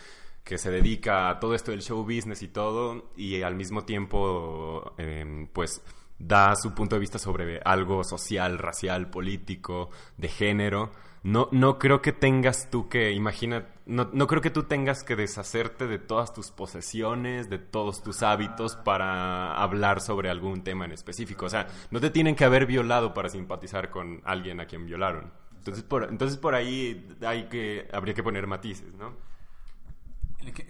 que 0.44 0.60
se 0.60 0.70
dedica 0.70 1.30
a 1.30 1.40
todo 1.40 1.56
esto 1.56 1.72
del 1.72 1.82
show 1.82 2.04
business 2.04 2.44
y 2.44 2.48
todo 2.48 3.10
y 3.18 3.42
al 3.42 3.56
mismo 3.56 3.86
tiempo, 3.86 4.94
em, 4.98 5.48
pues, 5.48 5.82
da 6.20 6.56
su 6.56 6.74
punto 6.76 6.96
de 6.96 7.00
vista 7.00 7.18
sobre 7.20 7.60
algo 7.66 8.04
social, 8.04 8.60
racial, 8.60 9.10
político, 9.10 9.90
de 10.18 10.28
género? 10.30 10.92
No, 11.26 11.50
no 11.52 11.80
creo 11.80 12.04
que 12.04 12.12
tengas 12.12 12.70
tú 12.70 12.88
que, 12.88 13.12
imagina, 13.12 13.66
no, 13.88 14.12
no 14.14 14.28
creo 14.28 14.44
que 14.44 14.52
tú 14.52 14.66
tengas 14.66 15.04
que 15.04 15.16
deshacerte 15.16 15.88
de 15.88 15.98
todas 15.98 16.32
tus 16.36 16.52
posesiones, 16.52 17.50
de 17.50 17.58
todos 17.58 18.04
tus 18.04 18.22
hábitos 18.22 18.76
para 18.76 19.56
hablar 19.56 20.02
sobre 20.02 20.30
algún 20.30 20.64
tema 20.64 20.86
en 20.86 20.92
específico. 20.92 21.48
O 21.48 21.50
sea, 21.50 21.66
no 21.90 22.00
te 22.00 22.12
tienen 22.12 22.36
que 22.36 22.46
haber 22.46 22.68
violado 22.68 23.16
para 23.16 23.30
simpatizar 23.30 23.90
con 23.90 24.22
alguien 24.24 24.60
a 24.60 24.68
quien 24.68 24.86
violaron. 24.86 25.34
Entonces 25.58 25.84
por, 25.84 26.04
entonces 26.04 26.38
por 26.38 26.54
ahí 26.54 27.08
hay 27.26 27.46
que, 27.50 27.88
habría 27.92 28.14
que 28.14 28.22
poner 28.22 28.46
matices, 28.46 28.94
¿no? 28.94 29.18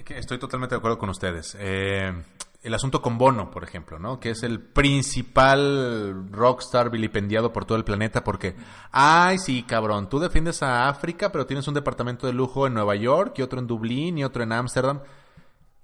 Estoy 0.09 0.37
totalmente 0.39 0.75
de 0.75 0.77
acuerdo 0.79 0.97
con 0.97 1.09
ustedes. 1.09 1.55
Eh, 1.59 2.11
el 2.63 2.73
asunto 2.73 3.01
con 3.01 3.17
Bono, 3.17 3.51
por 3.51 3.63
ejemplo, 3.63 3.99
¿no? 3.99 4.19
Que 4.19 4.31
es 4.31 4.41
el 4.43 4.59
principal 4.59 6.31
rockstar 6.31 6.89
vilipendiado 6.89 7.53
por 7.53 7.65
todo 7.65 7.77
el 7.77 7.83
planeta 7.83 8.23
porque, 8.23 8.55
ay, 8.91 9.37
sí, 9.37 9.63
cabrón, 9.63 10.09
tú 10.09 10.19
defiendes 10.19 10.63
a 10.63 10.87
África, 10.89 11.31
pero 11.31 11.45
tienes 11.45 11.67
un 11.67 11.73
departamento 11.73 12.25
de 12.27 12.33
lujo 12.33 12.67
en 12.67 12.73
Nueva 12.73 12.95
York 12.95 13.33
y 13.37 13.41
otro 13.41 13.59
en 13.59 13.67
Dublín 13.67 14.17
y 14.17 14.23
otro 14.23 14.43
en 14.43 14.51
Ámsterdam. 14.51 15.01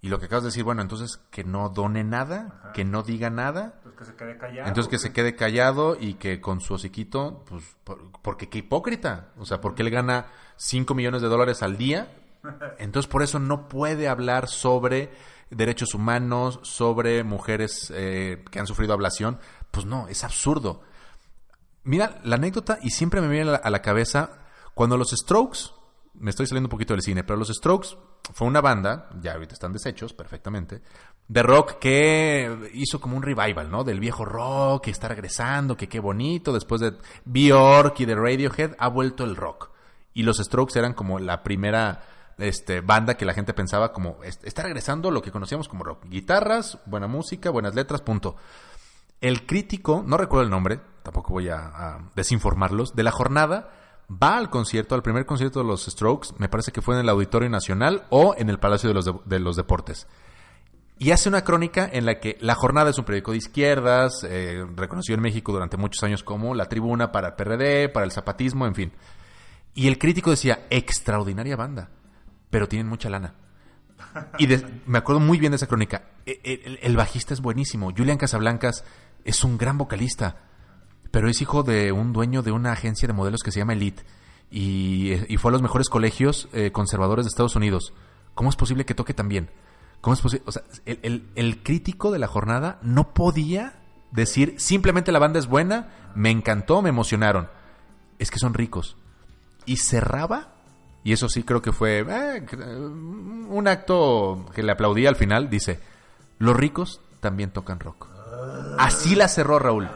Y 0.04 0.10
lo 0.10 0.18
que 0.18 0.26
acabas 0.26 0.44
de 0.44 0.48
decir, 0.48 0.64
bueno, 0.64 0.82
entonces 0.82 1.20
que 1.30 1.44
no 1.44 1.70
done 1.70 2.04
nada, 2.04 2.72
que 2.74 2.84
no 2.84 3.04
diga 3.04 3.30
nada. 3.30 3.80
Pues 3.84 3.94
que 3.96 4.06
se 4.06 4.16
quede 4.16 4.38
callado. 4.40 4.68
Entonces 4.68 4.90
que 4.90 4.98
se 4.98 5.14
quede 5.14 5.36
callado 5.36 5.96
y 6.00 6.16
que 6.16 6.42
con 6.42 6.60
su 6.60 6.74
hociquito, 6.74 7.46
pues, 7.48 7.64
por- 7.84 8.12
porque 8.24 8.50
qué 8.50 8.58
hipócrita. 8.60 9.28
O 9.38 9.46
sea, 9.46 9.62
porque 9.62 9.84
él 9.84 9.92
gana 9.92 10.26
5 10.56 10.96
millones 10.96 11.22
de 11.22 11.28
dólares 11.28 11.62
al 11.62 11.78
día. 11.78 12.08
Entonces 12.80 13.10
por 13.10 13.24
eso 13.24 13.40
no 13.40 13.68
puede 13.68 14.08
hablar 14.08 14.48
sobre 14.48 15.12
derechos 15.50 15.94
humanos, 15.94 16.60
sobre 16.64 17.24
mujeres 17.24 17.92
eh, 17.96 18.44
que 18.50 18.60
han 18.60 18.68
sufrido 18.68 18.94
ablación. 18.94 19.40
Pues 19.70 19.86
no, 19.86 20.08
es 20.08 20.24
absurdo. 20.24 20.82
Mira, 21.84 22.20
la 22.24 22.36
anécdota, 22.36 22.78
y 22.82 22.92
siempre 22.92 23.22
me 23.22 23.28
viene 23.28 23.52
a 23.62 23.70
la, 23.70 23.82
cabeza, 23.82 24.32
cuando 24.74 24.98
los 24.98 25.12
Strokes, 25.12 25.72
me 26.14 26.30
estoy 26.30 26.46
saliendo 26.46 26.68
un 26.68 26.72
poquito 26.72 26.94
del 26.94 27.02
cine, 27.02 27.24
pero 27.24 27.40
los 27.40 27.48
Strokes 27.48 27.98
fue 28.34 28.48
una 28.48 28.62
banda, 28.62 29.10
ya 29.20 29.34
ahorita 29.34 29.54
están 29.54 29.74
deshechos 29.74 30.14
perfectamente, 30.14 30.82
de 31.28 31.44
rock 31.44 31.80
que 31.80 32.70
hizo 32.74 33.02
como 33.02 33.18
un 33.18 33.24
revival, 33.24 33.72
¿no? 33.72 33.84
Del 33.84 34.00
viejo 34.00 34.26
rock, 34.26 34.84
que 34.84 34.92
está 34.92 35.08
regresando, 35.08 35.76
que 35.76 35.90
qué 35.90 36.00
bonito, 36.00 36.54
después 36.54 36.82
de 36.82 36.94
Bjork 37.26 38.00
y 38.02 38.06
de 38.06 38.16
Radiohead, 38.16 38.76
ha 38.78 38.88
vuelto 38.88 39.24
el 39.24 39.36
rock. 39.36 39.72
Y 40.14 40.24
los 40.24 40.38
Strokes 40.38 40.78
eran 40.78 40.94
como 40.94 41.18
la 41.18 41.42
primera 41.42 42.04
este, 42.42 42.82
banda 42.82 43.16
que 43.16 43.26
la 43.26 43.34
gente 43.34 43.54
pensaba 43.54 43.94
como, 43.94 44.18
"Est- 44.24 44.44
está 44.46 44.64
regresando 44.64 45.12
lo 45.12 45.22
que 45.22 45.32
conocíamos 45.32 45.68
como 45.70 45.84
rock. 45.84 46.06
Guitarras, 46.10 46.80
buena 46.86 47.08
música, 47.08 47.50
buenas 47.50 47.76
letras, 47.76 48.02
punto. 48.02 48.36
El 49.22 49.46
crítico, 49.46 50.04
no 50.06 50.18
recuerdo 50.18 50.44
el 50.46 50.50
nombre, 50.50 50.80
tampoco 51.04 51.34
voy 51.34 51.50
a, 51.50 52.00
desinformarlos, 52.16 52.96
de 52.96 53.04
la 53.04 53.12
jornada 53.12 53.70
va 54.12 54.38
al 54.38 54.50
concierto, 54.50 54.94
al 54.96 55.04
primer 55.04 55.26
concierto 55.26 55.60
de 55.60 55.66
los 55.66 55.86
Strokes, 55.86 56.30
me 56.38 56.50
parece 56.50 56.72
que 56.72 56.82
fue 56.82 56.96
en 56.96 57.02
el 57.02 57.10
Auditorio 57.10 57.50
Nacional 57.50 58.06
o 58.10 58.36
en 58.38 58.50
el 58.50 58.60
Palacio 58.60 58.90
de 58.90 58.96
los, 58.96 59.06
de 59.26 59.40
los 59.40 59.56
Deportes. 59.56 60.08
Y 60.98 61.12
hace 61.12 61.30
una 61.30 61.44
crónica 61.44 61.90
en 61.92 62.06
la 62.06 62.20
que 62.20 62.38
La 62.42 62.54
Jornada 62.54 62.90
es 62.90 62.98
un 63.00 63.06
periódico 63.06 63.32
de 63.32 63.38
izquierdas, 63.38 64.24
eh, 64.24 64.66
reconocido 64.76 65.16
en 65.16 65.22
México 65.22 65.52
durante 65.52 65.78
muchos 65.78 66.04
años 66.04 66.24
como 66.24 66.54
la 66.56 66.66
tribuna 66.68 67.12
para 67.12 67.30
el 67.30 67.34
PRD, 67.36 67.90
para 67.90 68.06
el 68.06 68.12
zapatismo, 68.12 68.68
en 68.68 68.76
fin. 68.76 68.92
Y 69.74 69.88
el 69.88 69.98
crítico 69.98 70.30
decía, 70.30 70.68
extraordinaria 70.70 71.56
banda, 71.56 71.90
pero 72.52 72.68
tienen 72.68 72.88
mucha 72.88 73.10
lana. 73.10 73.34
Y 74.38 74.48
me 74.86 74.98
acuerdo 75.00 75.20
muy 75.20 75.40
bien 75.40 75.52
de 75.52 75.56
esa 75.56 75.68
crónica. 75.68 76.04
E- 76.26 76.40
e- 76.44 76.80
El, 76.84 76.96
bajista 76.98 77.34
es 77.34 77.42
buenísimo. 77.42 77.92
Julian 77.96 78.18
Casablancas 78.18 78.84
es 79.26 79.44
un 79.44 79.58
gran 79.58 79.78
vocalista, 79.78 80.38
pero 81.12 81.28
es 81.30 81.42
hijo 81.42 81.64
de 81.64 81.92
un 81.92 82.14
dueño 82.14 82.42
de 82.44 82.52
una 82.52 82.72
agencia 82.74 83.08
de 83.08 83.14
modelos 83.14 83.42
que 83.42 83.52
se 83.52 83.60
llama 83.60 83.74
Elite 83.74 84.04
y, 84.52 85.14
y 85.34 85.38
fue 85.38 85.50
a 85.50 85.54
los 85.54 85.62
mejores 85.62 85.90
colegios 85.90 86.50
eh, 86.54 86.72
conservadores 86.72 87.26
de 87.26 87.30
Estados 87.30 87.56
Unidos. 87.56 87.94
¿Cómo 88.36 88.50
es 88.50 88.56
posible 88.56 88.86
que 88.86 88.96
toque 88.96 89.14
tan 89.14 89.30
bien? 89.30 89.50
¿Cómo 90.02 90.14
es 90.14 90.22
posible? 90.22 90.44
O 90.48 90.52
sea, 90.52 90.64
el- 90.86 91.30
el 91.36 91.64
crítico 91.64 92.12
de 92.12 92.20
la 92.20 92.28
jornada 92.28 92.80
no 92.82 93.14
podía 93.14 93.76
decir 94.12 94.56
simplemente 94.58 95.12
la 95.12 95.20
banda 95.20 95.40
es 95.40 95.48
buena, 95.48 95.90
me 96.16 96.32
encantó, 96.32 96.82
me 96.82 96.90
emocionaron. 96.90 97.50
Es 98.20 98.30
que 98.32 98.40
son 98.40 98.54
ricos. 98.56 98.98
Y 99.66 99.78
cerraba 99.78 100.56
y 101.04 101.14
eso 101.14 101.30
sí 101.30 101.44
creo 101.44 101.62
que 101.62 101.72
fue 101.72 102.06
eh, 102.08 102.46
un 102.78 103.68
acto 103.68 104.46
que 104.54 104.64
le 104.64 104.72
aplaudí 104.72 105.08
al 105.08 105.16
final. 105.16 105.50
Dice, 105.50 105.80
los 106.40 106.56
ricos 106.56 107.02
también 107.20 107.52
tocan 107.52 107.80
rock. 107.80 108.08
Así 108.78 109.16
la 109.16 109.28
cerró 109.28 109.60
Raúl. 109.60 109.90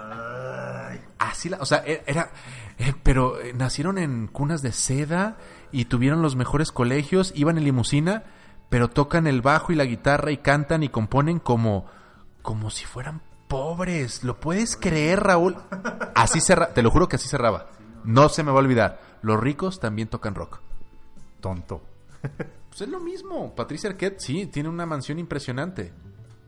Así 1.17 1.49
la, 1.49 1.57
o 1.57 1.65
sea, 1.65 1.83
e- 1.85 2.03
era, 2.07 2.31
eh, 2.77 2.93
pero 3.03 3.39
eh, 3.39 3.53
nacieron 3.53 3.97
en 3.97 4.27
cunas 4.27 4.61
de 4.61 4.71
seda 4.71 5.37
y 5.71 5.85
tuvieron 5.85 6.21
los 6.21 6.35
mejores 6.35 6.71
colegios, 6.71 7.31
iban 7.35 7.57
en 7.57 7.63
limusina, 7.63 8.23
pero 8.69 8.89
tocan 8.89 9.27
el 9.27 9.41
bajo 9.41 9.71
y 9.71 9.75
la 9.75 9.85
guitarra 9.85 10.31
y 10.31 10.37
cantan 10.37 10.83
y 10.83 10.89
componen 10.89 11.39
como, 11.39 11.85
como 12.41 12.69
si 12.69 12.85
fueran 12.85 13.21
pobres. 13.47 14.23
¿Lo 14.23 14.39
puedes 14.39 14.75
creer, 14.75 15.21
Raúl? 15.23 15.57
Así 16.15 16.41
cerra, 16.41 16.73
te 16.73 16.81
lo 16.83 16.91
juro 16.91 17.07
que 17.07 17.15
así 17.15 17.27
cerraba. 17.29 17.67
No 18.03 18.27
se 18.29 18.43
me 18.43 18.51
va 18.51 18.57
a 18.57 18.63
olvidar. 18.63 18.99
Los 19.21 19.39
ricos 19.39 19.79
también 19.79 20.07
tocan 20.09 20.35
rock. 20.35 20.59
Tonto. 21.45 21.81
Pues 22.69 22.81
es 22.81 22.89
lo 22.89 22.99
mismo. 22.99 23.53
Patricia 23.55 23.89
Arquette, 23.89 24.19
sí, 24.19 24.47
tiene 24.47 24.67
una 24.67 24.85
mansión 24.85 25.17
impresionante. 25.19 25.93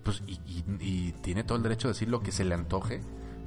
Pues, 0.03 0.21
y, 0.27 0.33
y- 0.45 0.63
y 0.81 1.11
tiene 1.21 1.43
todo 1.45 1.55
el 1.55 1.63
derecho 1.63 1.87
de 1.87 1.93
decir 1.93 2.09
lo 2.09 2.19
que 2.21 2.31
se 2.33 2.43
le 2.43 2.53
antoje 2.55 2.99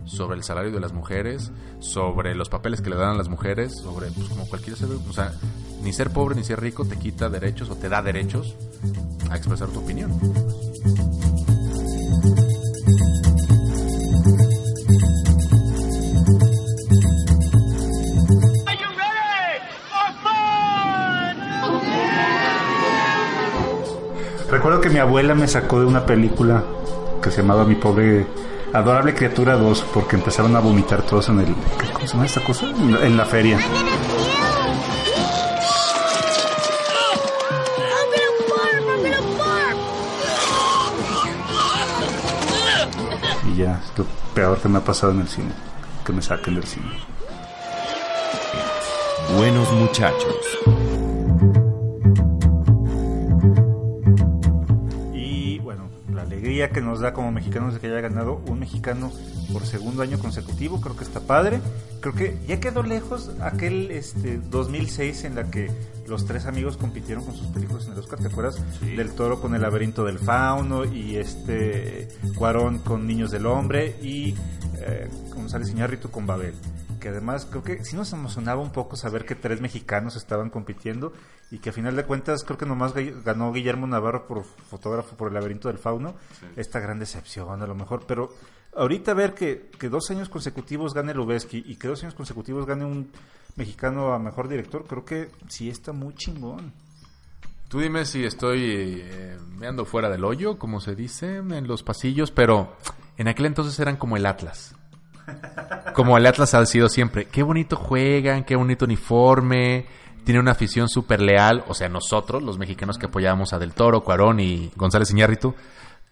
sobre 0.07 0.37
el 0.39 0.45
salario 0.45 0.71
de 0.73 0.81
las 0.81 0.95
mujeres, 0.95 1.53
sobre 1.81 2.35
los 2.35 2.49
papeles 2.49 2.81
que 2.81 2.89
le 2.89 2.97
dan 2.97 3.11
a 3.11 3.15
las 3.19 3.29
mujeres, 3.29 3.75
sobre, 3.83 4.11
pues, 4.13 4.29
como 4.31 4.49
cualquier 4.49 4.77
ser. 4.77 4.89
O 4.93 5.13
sea, 5.13 5.33
ni 5.83 5.93
ser 5.93 6.11
pobre 6.11 6.37
ni 6.37 6.43
ser 6.45 6.59
rico 6.61 6.87
te 6.87 6.97
quita 6.97 7.29
derechos 7.29 7.69
o 7.69 7.77
te 7.77 7.91
da 7.91 8.01
derechos 8.01 8.57
a 9.29 9.37
expresar 9.37 9.69
tu 9.69 9.81
opinión. 9.81 10.11
Que 24.91 24.95
mi 24.95 24.99
abuela 25.01 25.35
me 25.35 25.47
sacó 25.47 25.79
de 25.81 25.87
una 25.87 26.05
película 26.05 26.65
que 27.23 27.31
se 27.31 27.43
llamaba 27.43 27.65
Mi 27.65 27.77
pobre 27.77 28.27
adorable 28.73 29.15
criatura 29.15 29.57
2 29.57 29.85
porque 29.95 30.17
empezaron 30.17 30.57
a 30.57 30.61
vomitar 30.61 31.03
todos 31.03 31.29
en 31.29 31.39
el 31.41 31.47
¿qué- 31.47 31.93
¿cómo 31.93 32.07
se 32.07 32.13
llama 32.15 32.27
esta 32.27 32.41
cosa? 32.43 32.67
En 32.71 32.93
la, 32.93 33.07
en 33.07 33.17
la 33.17 33.25
feria. 33.25 33.59
Y 43.53 43.57
ya, 43.57 43.81
es 43.85 43.99
lo 43.99 44.05
peor 44.35 44.59
que 44.59 44.69
me 44.69 44.79
ha 44.79 44.85
pasado 44.85 45.13
en 45.13 45.21
el 45.21 45.29
cine, 45.29 45.53
que 46.05 46.13
me 46.13 46.23
saquen 46.23 46.55
del 46.55 46.65
cine. 46.65 46.87
Buenos 49.37 49.71
muchachos. 49.73 50.35
Alegría 56.51 56.71
que 56.71 56.81
nos 56.81 56.99
da 56.99 57.13
como 57.13 57.31
mexicanos 57.31 57.75
de 57.75 57.81
que 57.81 57.87
haya 57.87 58.01
ganado 58.01 58.43
un 58.49 58.59
mexicano 58.59 59.13
por 59.53 59.67
segundo 59.67 60.03
año 60.03 60.19
consecutivo, 60.19 60.81
creo 60.81 60.97
que 60.97 61.05
está 61.05 61.21
padre. 61.21 61.61
Creo 62.01 62.15
que 62.15 62.37
ya 62.49 62.59
quedó 62.59 62.83
lejos 62.83 63.31
aquel 63.41 63.93
este 63.93 64.39
2006 64.39 65.25
en 65.25 65.37
la 65.37 65.49
que 65.49 65.71
los 66.09 66.27
tres 66.27 66.47
amigos 66.47 66.77
compitieron 66.77 67.25
con 67.25 67.37
sus 67.37 67.47
películas 67.49 67.87
en 67.87 67.93
el 67.93 68.01
Oscar, 68.01 68.19
¿te 68.19 68.27
acuerdas? 68.27 68.61
Del 68.81 69.13
Toro 69.13 69.41
con 69.41 69.55
El 69.55 69.63
laberinto 69.63 70.05
del 70.05 70.19
fauno 70.19 70.85
y 70.85 71.17
este 71.17 72.09
Cuarón 72.37 72.81
con 72.81 73.07
Niños 73.07 73.31
del 73.31 73.47
Hombre 73.47 73.95
y 74.03 74.35
eh, 74.81 75.09
González 75.33 75.71
Iñárritu 75.71 76.11
con 76.11 76.27
Babel 76.27 76.55
que 77.01 77.09
además 77.09 77.47
creo 77.47 77.65
que 77.65 77.85
sí 77.85 77.97
nos 77.97 78.13
emocionaba 78.13 78.63
un 78.63 78.71
poco 78.71 78.97
saber 78.97 79.25
que 79.25 79.35
tres 79.35 79.61
mexicanos 79.61 80.15
estaban 80.15 80.51
compitiendo 80.51 81.13
y 81.51 81.59
que 81.59 81.71
a 81.71 81.73
final 81.73 81.97
de 81.97 82.05
cuentas 82.05 82.45
creo 82.45 82.59
que 82.59 82.67
nomás 82.67 82.95
ganó 83.25 83.53
Guillermo 83.53 83.87
Navarro 83.87 84.29
por 84.29 84.45
fotógrafo 84.45 85.17
por 85.17 85.29
el 85.29 85.35
laberinto 85.35 85.69
del 85.69 85.79
fauno. 85.79 86.15
Esta 86.57 86.79
gran 86.79 87.01
decepción 87.01 87.61
a 87.61 87.67
lo 87.67 87.75
mejor, 87.75 88.05
pero 88.07 88.33
ahorita 88.77 89.15
ver 89.15 89.35
que, 89.35 89.71
que 89.79 89.89
dos 89.89 90.11
años 90.11 90.29
consecutivos 90.29 90.95
gane 90.95 91.15
Lubeski 91.15 91.65
y 91.67 91.77
que 91.77 91.89
dos 91.89 92.03
años 92.05 92.15
consecutivos 92.15 92.67
gane 92.67 92.85
un 92.85 93.11
mexicano 93.57 94.13
a 94.15 94.19
mejor 94.19 94.49
director, 94.49 94.87
creo 94.87 95.05
que 95.05 95.31
sí 95.49 95.69
está 95.69 95.93
muy 95.93 96.15
chingón. 96.15 96.73
Tú 97.69 97.79
dime 97.79 98.05
si 98.05 98.25
estoy 98.25 99.01
eh, 99.01 99.39
me 99.57 99.69
ando 99.69 99.85
fuera 99.85 100.11
del 100.11 100.25
hoyo, 100.25 100.59
como 100.59 100.81
se 100.81 100.97
dice, 100.97 101.37
en 101.37 101.67
los 101.69 101.83
pasillos, 101.83 102.31
pero 102.33 102.77
en 103.17 103.29
aquel 103.29 103.47
entonces 103.47 103.79
eran 103.79 103.97
como 103.97 104.17
el 104.17 104.27
Atlas. 104.27 104.75
Como 105.95 106.17
el 106.17 106.27
Atlas 106.27 106.55
ha 106.55 106.65
sido 106.67 106.89
siempre. 106.89 107.27
Qué 107.27 107.43
bonito 107.43 107.77
juegan, 107.77 108.45
qué 108.45 108.57
bonito 108.57 108.85
uniforme. 108.85 109.87
Tiene 110.25 110.41
una 110.41 110.53
afición 110.53 110.89
súper 110.89 111.21
leal. 111.21 111.65
O 111.69 111.75
sea, 111.75 111.89
nosotros, 111.89 112.43
los 112.43 112.59
mexicanos 112.59 112.99
que 112.99 113.07
apoyábamos 113.07 113.53
a 113.53 113.59
Del 113.59 113.75
Toro, 113.75 114.03
Cuarón 114.03 114.41
y 114.41 114.71
González 114.77 115.11
Iñárritu. 115.11 115.55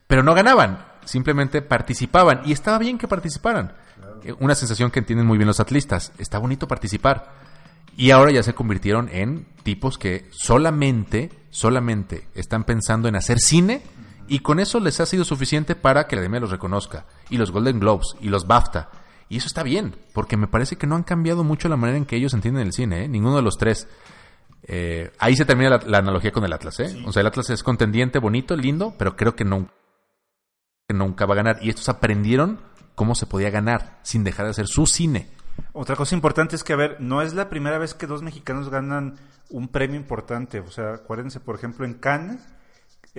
Pero 0.06 0.22
no 0.22 0.34
ganaban. 0.34 0.84
Simplemente 1.04 1.62
participaban. 1.62 2.42
Y 2.44 2.52
estaba 2.52 2.78
bien 2.78 2.98
que 2.98 3.08
participaran. 3.08 3.72
Una 4.40 4.54
sensación 4.54 4.90
que 4.90 4.98
entienden 4.98 5.26
muy 5.26 5.38
bien 5.38 5.48
los 5.48 5.60
atlistas. 5.60 6.12
Está 6.18 6.38
bonito 6.38 6.66
participar. 6.66 7.32
Y 7.96 8.10
ahora 8.10 8.30
ya 8.30 8.42
se 8.42 8.54
convirtieron 8.54 9.08
en 9.12 9.46
tipos 9.62 9.98
que 9.98 10.28
solamente, 10.30 11.30
solamente 11.50 12.28
están 12.34 12.64
pensando 12.64 13.08
en 13.08 13.16
hacer 13.16 13.38
cine 13.40 13.82
y 14.28 14.40
con 14.40 14.60
eso 14.60 14.78
les 14.78 15.00
ha 15.00 15.06
sido 15.06 15.24
suficiente 15.24 15.74
para 15.74 16.06
que 16.06 16.14
la 16.14 16.20
Academia 16.20 16.40
los 16.40 16.50
reconozca. 16.50 17.06
Y 17.30 17.38
los 17.38 17.50
Golden 17.50 17.80
Globes 17.80 18.14
y 18.20 18.28
los 18.28 18.46
BAFTA. 18.46 18.90
Y 19.28 19.36
eso 19.36 19.46
está 19.46 19.62
bien, 19.62 19.94
porque 20.14 20.36
me 20.36 20.46
parece 20.46 20.76
que 20.76 20.86
no 20.86 20.96
han 20.96 21.02
cambiado 21.02 21.44
mucho 21.44 21.68
la 21.68 21.76
manera 21.76 21.98
en 21.98 22.06
que 22.06 22.16
ellos 22.16 22.32
entienden 22.32 22.66
el 22.66 22.72
cine, 22.72 23.04
¿eh? 23.04 23.08
ninguno 23.08 23.36
de 23.36 23.42
los 23.42 23.58
tres. 23.58 23.86
Eh, 24.62 25.12
ahí 25.18 25.36
se 25.36 25.44
termina 25.44 25.78
la, 25.84 25.98
analogía 25.98 26.32
con 26.32 26.44
el 26.44 26.52
Atlas, 26.52 26.80
¿eh? 26.80 27.02
O 27.06 27.12
sea, 27.12 27.20
el 27.20 27.26
Atlas 27.26 27.50
es 27.50 27.62
contendiente, 27.62 28.18
bonito, 28.18 28.56
lindo, 28.56 28.94
pero 28.98 29.16
creo 29.16 29.36
que, 29.36 29.44
no, 29.44 29.68
que 30.88 30.94
nunca 30.94 31.26
va 31.26 31.34
a 31.34 31.36
ganar. 31.36 31.58
Y 31.60 31.68
estos 31.68 31.88
aprendieron 31.88 32.60
cómo 32.94 33.14
se 33.14 33.26
podía 33.26 33.50
ganar 33.50 33.98
sin 34.02 34.24
dejar 34.24 34.46
de 34.46 34.50
hacer 34.50 34.66
su 34.66 34.86
cine. 34.86 35.30
Otra 35.72 35.96
cosa 35.96 36.14
importante 36.14 36.56
es 36.56 36.64
que, 36.64 36.72
a 36.72 36.76
ver, 36.76 36.96
no 37.00 37.20
es 37.20 37.34
la 37.34 37.50
primera 37.50 37.78
vez 37.78 37.94
que 37.94 38.06
dos 38.06 38.22
mexicanos 38.22 38.70
ganan 38.70 39.16
un 39.50 39.68
premio 39.68 39.96
importante. 39.96 40.60
O 40.60 40.70
sea, 40.70 40.94
acuérdense, 40.94 41.40
por 41.40 41.54
ejemplo, 41.54 41.84
en 41.84 41.94
Cannes 41.94 42.40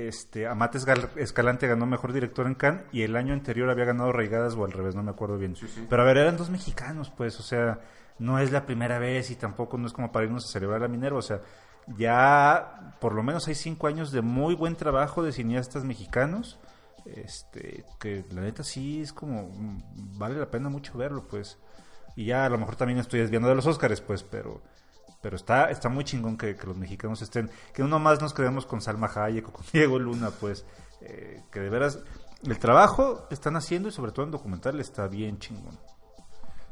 este, 0.08 0.48
Amate 0.48 0.80
Escalante 1.18 1.68
ganó 1.68 1.86
mejor 1.86 2.14
director 2.14 2.48
en 2.48 2.56
Cannes 2.56 2.84
y 2.92 3.04
el 3.04 3.16
año 3.16 3.34
anterior 3.34 3.70
había 3.70 3.86
ganado 3.86 4.12
Reigadas 4.12 4.56
o 4.56 4.66
al 4.66 4.72
revés, 4.72 4.96
no 4.96 5.04
me 5.04 5.12
acuerdo 5.12 5.38
bien. 5.38 5.56
Pero 5.90 6.02
a 6.02 6.06
ver, 6.06 6.18
eran 6.18 6.38
dos 6.38 6.50
mexicanos, 6.50 7.10
pues, 7.10 7.40
o 7.40 7.44
sea, 7.44 7.80
no 8.20 8.40
es 8.40 8.52
la 8.52 8.66
primera 8.66 9.00
vez 9.00 9.32
y 9.32 9.36
tampoco 9.36 9.78
no 9.78 9.88
es 9.88 9.94
como 9.94 10.12
para 10.12 10.26
irnos 10.26 10.46
a 10.46 10.52
celebrar 10.52 10.84
a 10.84 10.88
Minerva, 10.88 11.20
o 11.20 11.24
sea, 11.24 11.42
ya 11.98 12.96
por 13.00 13.14
lo 13.14 13.24
menos 13.24 13.48
hay 13.48 13.56
cinco 13.56 13.88
años 13.88 14.12
de 14.12 14.22
muy 14.22 14.56
buen 14.56 14.76
trabajo 14.76 15.24
de 15.24 15.32
cineastas 15.32 15.84
mexicanos, 15.84 16.60
este, 17.06 17.86
que 18.00 18.26
la 18.32 18.42
neta 18.42 18.64
sí 18.64 19.02
es 19.02 19.14
como, 19.14 19.52
vale 20.18 20.40
la 20.40 20.52
pena 20.52 20.70
mucho 20.70 20.98
verlo, 20.98 21.28
pues. 21.28 21.58
Y 22.16 22.26
ya 22.26 22.46
a 22.46 22.50
lo 22.50 22.58
mejor 22.58 22.76
también 22.76 23.00
estoy 23.00 23.22
desviando 23.22 23.48
de 23.48 23.56
los 23.56 23.66
Óscares, 23.66 24.02
pues, 24.02 24.24
pero 24.24 24.62
pero 25.22 25.36
está, 25.36 25.70
está 25.70 25.90
muy 25.90 26.04
chingón 26.04 26.38
que, 26.38 26.56
los 26.66 26.78
mexicanos 26.78 27.22
estén, 27.22 27.50
que 27.74 27.84
uno 27.84 28.00
más 28.00 28.22
nos 28.22 28.34
quedemos 28.34 28.66
con 28.66 28.82
Salma 28.82 29.12
Hayek 29.14 29.48
o 29.50 29.54
con 29.54 29.66
Diego 29.74 30.00
Luna, 30.00 30.32
pues, 30.32 30.66
eh, 31.02 31.44
que 31.52 31.60
de 31.60 31.70
veras 31.70 32.00
el 32.44 32.58
trabajo 32.58 33.28
están 33.30 33.56
haciendo 33.56 33.90
y 33.90 33.92
sobre 33.92 34.12
todo 34.12 34.26
en 34.26 34.32
documental 34.32 34.80
está 34.80 35.08
bien 35.08 35.40
chingón. 35.40 35.78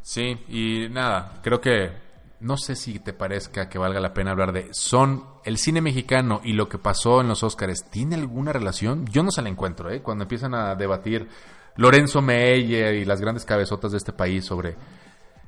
Sí, 0.02 0.40
y 0.48 0.88
nada, 0.90 1.40
creo 1.44 1.60
que 1.60 1.92
no 2.40 2.56
sé 2.56 2.76
si 2.76 3.00
te 3.00 3.14
parezca 3.14 3.68
que 3.68 3.78
valga 3.78 4.00
la 4.00 4.14
pena 4.14 4.32
hablar 4.32 4.54
de 4.54 4.70
son 4.72 5.26
el 5.44 5.58
cine 5.58 5.82
mexicano 5.82 6.40
y 6.44 6.54
lo 6.54 6.70
que 6.70 6.78
pasó 6.78 7.20
en 7.20 7.28
los 7.28 7.44
Óscares 7.44 7.86
tiene 7.90 8.16
alguna 8.16 8.54
relación. 8.54 9.06
Yo 9.08 9.24
no 9.24 9.32
se 9.32 9.42
la 9.42 9.50
encuentro, 9.50 9.90
¿eh? 9.92 10.02
Cuando 10.02 10.24
empiezan 10.24 10.54
a 10.54 10.76
debatir 10.76 11.28
Lorenzo 11.76 12.22
Meyer 12.22 12.96
y 12.96 13.06
las 13.06 13.20
grandes 13.22 13.44
cabezotas 13.44 13.92
de 13.92 13.98
este 13.98 14.14
país 14.14 14.46
sobre 14.46 14.76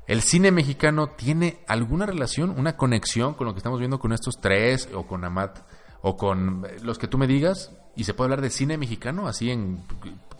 ¿El 0.09 0.23
cine 0.23 0.51
mexicano 0.51 1.09
tiene 1.09 1.59
alguna 1.67 2.07
relación, 2.07 2.49
una 2.57 2.75
conexión 2.75 3.35
con 3.35 3.45
lo 3.45 3.53
que 3.53 3.59
estamos 3.59 3.77
viendo 3.77 3.99
con 3.99 4.11
estos 4.11 4.41
tres 4.41 4.89
o 4.91 5.05
con 5.05 5.23
Amat 5.23 5.59
o 6.01 6.17
con 6.17 6.65
los 6.81 6.97
que 6.97 7.07
tú 7.07 7.19
me 7.19 7.27
digas? 7.27 7.77
¿Y 7.95 8.05
se 8.05 8.15
puede 8.15 8.25
hablar 8.25 8.41
de 8.41 8.49
cine 8.49 8.75
mexicano 8.79 9.27
así 9.27 9.51
en 9.51 9.83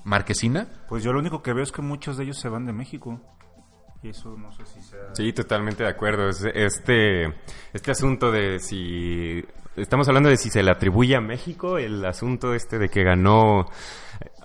Marquesina? 0.04 0.68
Pues 0.88 1.04
yo 1.04 1.14
lo 1.14 1.20
único 1.20 1.44
que 1.44 1.54
veo 1.54 1.62
es 1.62 1.72
que 1.72 1.84
muchos 1.84 2.18
de 2.18 2.24
ellos 2.24 2.40
se 2.40 2.50
van 2.50 2.66
de 2.66 2.74
México. 2.74 3.22
Y 4.02 4.10
eso 4.10 4.36
no 4.36 4.52
sé 4.54 4.66
si 4.66 4.82
sea... 4.82 5.14
Sí, 5.14 5.34
totalmente 5.34 5.84
de 5.84 5.90
acuerdo. 5.90 6.30
Este, 6.30 7.26
este 7.72 7.92
asunto 7.92 8.32
de 8.32 8.58
si... 8.58 9.46
Estamos 9.76 10.08
hablando 10.08 10.30
de 10.30 10.38
si 10.38 10.50
se 10.50 10.64
le 10.64 10.72
atribuye 10.72 11.16
a 11.16 11.22
México 11.22 11.78
el 11.78 12.04
asunto 12.06 12.56
este 12.56 12.80
de 12.80 12.90
que 12.90 13.04
ganó 13.04 13.68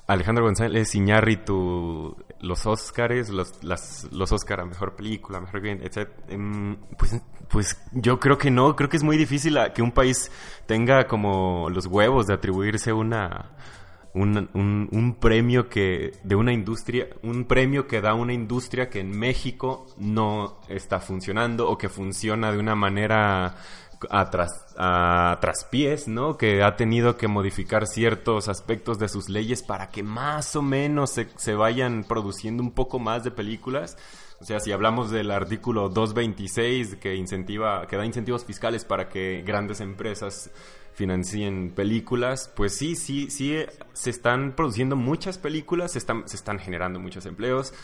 Alejandro 0.06 0.44
González 0.44 0.94
Iñárritu 0.94 2.14
los 2.44 2.66
Oscars, 2.66 3.30
los, 3.30 3.62
las, 3.62 4.08
los 4.12 4.30
Oscar 4.32 4.60
a 4.60 4.64
mejor 4.64 4.94
película, 4.94 5.40
mejor 5.40 5.60
guion, 5.60 5.80
etc. 5.82 6.08
Em, 6.28 6.76
pues, 6.98 7.20
pues 7.48 7.80
yo 7.92 8.20
creo 8.20 8.38
que 8.38 8.50
no, 8.50 8.76
creo 8.76 8.88
que 8.88 8.96
es 8.96 9.02
muy 9.02 9.16
difícil 9.16 9.58
que 9.74 9.82
un 9.82 9.92
país 9.92 10.30
tenga 10.66 11.06
como 11.06 11.68
los 11.70 11.86
huevos 11.86 12.26
de 12.26 12.34
atribuirse 12.34 12.92
una 12.92 13.50
un, 14.14 14.88
un, 14.92 15.14
premio 15.14 15.68
que 15.68 16.12
de 16.22 16.36
una 16.36 16.52
industria, 16.52 17.08
un 17.22 17.46
premio 17.46 17.88
que 17.88 18.00
da 18.00 18.14
una 18.14 18.32
industria 18.32 18.88
que 18.88 19.00
en 19.00 19.10
México 19.10 19.86
no 19.98 20.60
está 20.68 21.00
funcionando 21.00 21.68
o 21.68 21.76
que 21.76 21.88
funciona 21.88 22.52
de 22.52 22.58
una 22.58 22.76
manera 22.76 23.56
a, 24.10 24.30
tras, 24.30 24.74
a 24.76 25.38
traspiés, 25.40 26.08
¿no? 26.08 26.36
Que 26.36 26.62
ha 26.62 26.76
tenido 26.76 27.16
que 27.16 27.28
modificar 27.28 27.86
ciertos 27.86 28.48
aspectos 28.48 28.98
de 28.98 29.08
sus 29.08 29.28
leyes 29.28 29.62
para 29.62 29.90
que 29.90 30.02
más 30.02 30.56
o 30.56 30.62
menos 30.62 31.10
se, 31.10 31.28
se 31.36 31.54
vayan 31.54 32.04
produciendo 32.04 32.62
un 32.62 32.72
poco 32.72 32.98
más 32.98 33.24
de 33.24 33.30
películas. 33.30 33.96
O 34.40 34.44
sea, 34.44 34.60
si 34.60 34.72
hablamos 34.72 35.10
del 35.10 35.30
artículo 35.30 35.88
226 35.88 36.96
que 36.96 37.14
incentiva, 37.14 37.86
que 37.86 37.96
da 37.96 38.04
incentivos 38.04 38.44
fiscales 38.44 38.84
para 38.84 39.08
que 39.08 39.42
grandes 39.46 39.80
empresas 39.80 40.50
financien 40.94 41.72
películas, 41.74 42.52
pues 42.54 42.76
sí, 42.76 42.94
sí, 42.94 43.30
sí 43.30 43.56
se 43.92 44.10
están 44.10 44.54
produciendo 44.54 44.96
muchas 44.96 45.38
películas, 45.38 45.92
se 45.92 45.98
están, 45.98 46.28
se 46.28 46.36
están 46.36 46.58
generando 46.58 47.00
muchos 47.00 47.26
empleos, 47.26 47.74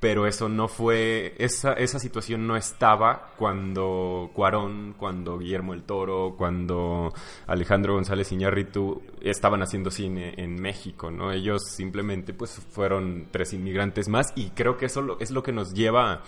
pero 0.00 0.26
eso 0.26 0.48
no 0.48 0.66
fue, 0.66 1.34
esa, 1.38 1.74
esa 1.74 1.98
situación 1.98 2.46
no 2.46 2.56
estaba 2.56 3.34
cuando 3.36 4.30
Cuarón, 4.32 4.94
cuando 4.96 5.38
Guillermo 5.38 5.74
el 5.74 5.82
Toro, 5.82 6.34
cuando 6.38 7.12
Alejandro 7.46 7.94
González 7.94 8.32
Iñárritu 8.32 9.02
estaban 9.20 9.62
haciendo 9.62 9.90
cine 9.90 10.32
en 10.38 10.54
México, 10.60 11.10
¿no? 11.10 11.30
Ellos 11.32 11.62
simplemente 11.68 12.32
pues 12.32 12.62
fueron 12.70 13.28
tres 13.30 13.52
inmigrantes 13.52 14.08
más 14.08 14.32
y 14.34 14.50
creo 14.50 14.78
que 14.78 14.86
eso 14.86 15.18
es 15.20 15.30
lo 15.30 15.42
que 15.42 15.52
nos 15.52 15.74
lleva 15.74 16.22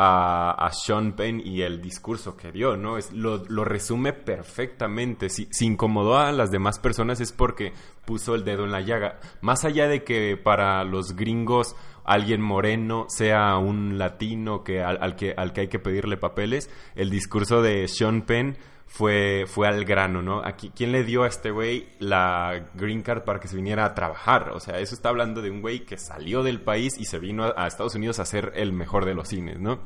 a, 0.00 0.70
Sean 0.72 1.12
Penn 1.12 1.42
y 1.44 1.62
el 1.62 1.82
discurso 1.82 2.36
que 2.36 2.52
dio, 2.52 2.76
¿no? 2.76 2.98
Es, 2.98 3.12
lo, 3.12 3.44
lo 3.48 3.64
resume 3.64 4.12
perfectamente. 4.12 5.28
Si, 5.28 5.48
si 5.50 5.66
incomodó 5.66 6.18
a 6.18 6.32
las 6.32 6.50
demás 6.50 6.78
personas 6.78 7.20
es 7.20 7.32
porque 7.32 7.72
puso 8.04 8.34
el 8.34 8.44
dedo 8.44 8.64
en 8.64 8.70
la 8.70 8.80
llaga. 8.80 9.18
Más 9.40 9.64
allá 9.64 9.88
de 9.88 10.04
que 10.04 10.36
para 10.36 10.84
los 10.84 11.16
gringos 11.16 11.74
alguien 12.08 12.40
moreno 12.40 13.06
sea 13.08 13.56
un 13.58 13.98
latino 13.98 14.64
que 14.64 14.82
al, 14.82 15.14
que 15.14 15.34
al 15.36 15.52
que 15.52 15.62
hay 15.62 15.68
que 15.68 15.78
pedirle 15.78 16.16
papeles, 16.16 16.70
el 16.96 17.10
discurso 17.10 17.62
de 17.62 17.86
Sean 17.86 18.22
Penn 18.22 18.56
fue, 18.86 19.44
fue 19.46 19.68
al 19.68 19.84
grano, 19.84 20.22
¿no? 20.22 20.42
Aquí, 20.44 20.72
¿Quién 20.74 20.92
le 20.92 21.04
dio 21.04 21.24
a 21.24 21.28
este 21.28 21.50
güey 21.50 21.88
la 21.98 22.70
green 22.74 23.02
card 23.02 23.24
para 23.24 23.38
que 23.38 23.48
se 23.48 23.56
viniera 23.56 23.84
a 23.84 23.94
trabajar? 23.94 24.50
O 24.54 24.60
sea, 24.60 24.78
eso 24.78 24.94
está 24.94 25.10
hablando 25.10 25.42
de 25.42 25.50
un 25.50 25.60
güey 25.60 25.80
que 25.84 25.98
salió 25.98 26.42
del 26.42 26.62
país 26.62 26.98
y 26.98 27.04
se 27.04 27.18
vino 27.18 27.44
a, 27.44 27.54
a 27.56 27.66
Estados 27.66 27.94
Unidos 27.94 28.18
a 28.18 28.24
ser 28.24 28.52
el 28.56 28.72
mejor 28.72 29.04
de 29.04 29.14
los 29.14 29.28
cines, 29.28 29.60
¿no? 29.60 29.78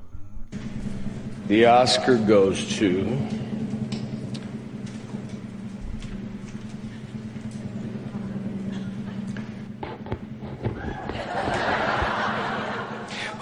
The 1.48 1.66
Oscar 1.66 2.16
goes 2.26 2.78
to 2.78 3.51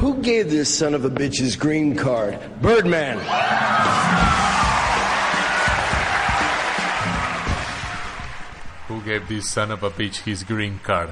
Who 0.00 0.14
gave 0.22 0.50
this 0.50 0.74
son 0.74 0.94
of 0.94 1.04
a 1.04 1.10
bitch 1.10 1.38
his 1.40 1.56
green 1.56 1.94
card? 1.96 2.38
Birdman. 2.62 3.18
Who 8.88 9.00
gave 9.02 9.26
this 9.28 9.48
son 9.48 9.70
of 9.70 9.82
a 9.84 9.90
bitch 9.90 10.22
his 10.26 10.44
green 10.44 10.78
card? 10.82 11.10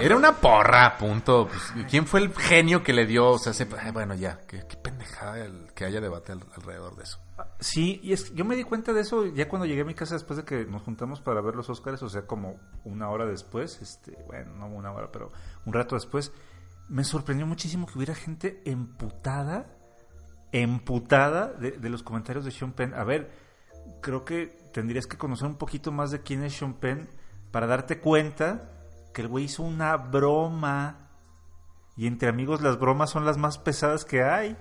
Era 0.00 0.16
una 0.16 0.32
porra, 0.32 0.98
punto. 0.98 1.46
Pues, 1.48 1.86
¿Quién 1.88 2.06
fue 2.06 2.20
el 2.20 2.34
genio 2.34 2.82
que 2.82 2.92
le 2.92 3.06
dio? 3.06 3.28
O 3.30 3.38
sea, 3.38 3.52
se- 3.52 3.68
ay, 3.80 3.92
bueno, 3.92 4.14
ya, 4.14 4.40
qué, 4.48 4.64
qué 4.68 4.76
pendejada 4.76 5.38
el 5.38 5.72
que 5.74 5.84
haya 5.84 6.00
debate 6.00 6.32
al- 6.32 6.44
alrededor 6.56 6.96
de 6.96 7.04
eso. 7.04 7.18
Sí, 7.60 8.00
y 8.02 8.12
es, 8.12 8.34
yo 8.34 8.44
me 8.44 8.56
di 8.56 8.64
cuenta 8.64 8.92
de 8.92 9.00
eso 9.02 9.26
ya 9.26 9.48
cuando 9.48 9.66
llegué 9.66 9.82
a 9.82 9.84
mi 9.84 9.94
casa 9.94 10.14
después 10.14 10.36
de 10.36 10.44
que 10.44 10.64
nos 10.64 10.82
juntamos 10.82 11.20
para 11.20 11.40
ver 11.40 11.54
los 11.54 11.70
Oscars, 11.70 12.02
o 12.02 12.08
sea, 12.08 12.26
como 12.26 12.58
una 12.84 13.08
hora 13.08 13.24
después, 13.24 13.80
este, 13.80 14.18
bueno, 14.26 14.52
no 14.56 14.66
una 14.66 14.92
hora, 14.92 15.10
pero 15.12 15.32
un 15.64 15.72
rato 15.72 15.94
después, 15.94 16.32
me 16.92 17.04
sorprendió 17.04 17.46
muchísimo 17.46 17.86
que 17.86 17.96
hubiera 17.96 18.14
gente 18.14 18.60
emputada, 18.66 19.66
emputada 20.52 21.48
de, 21.48 21.72
de 21.72 21.88
los 21.88 22.02
comentarios 22.02 22.44
de 22.44 22.50
Sean 22.50 22.72
Penn. 22.72 22.94
A 22.94 23.04
ver, 23.04 23.30
creo 24.00 24.24
que 24.24 24.46
tendrías 24.72 25.06
que 25.06 25.16
conocer 25.16 25.46
un 25.48 25.56
poquito 25.56 25.92
más 25.92 26.10
de 26.10 26.20
quién 26.22 26.42
es 26.44 26.54
Sean 26.56 26.74
Penn 26.74 27.08
para 27.50 27.66
darte 27.66 27.98
cuenta 28.00 28.70
que 29.14 29.22
el 29.22 29.28
güey 29.28 29.44
hizo 29.44 29.62
una 29.62 29.96
broma. 29.96 31.08
Y 31.96 32.06
entre 32.06 32.28
amigos 32.28 32.62
las 32.62 32.78
bromas 32.78 33.10
son 33.10 33.24
las 33.24 33.36
más 33.38 33.58
pesadas 33.58 34.04
que 34.04 34.22
hay. 34.22 34.56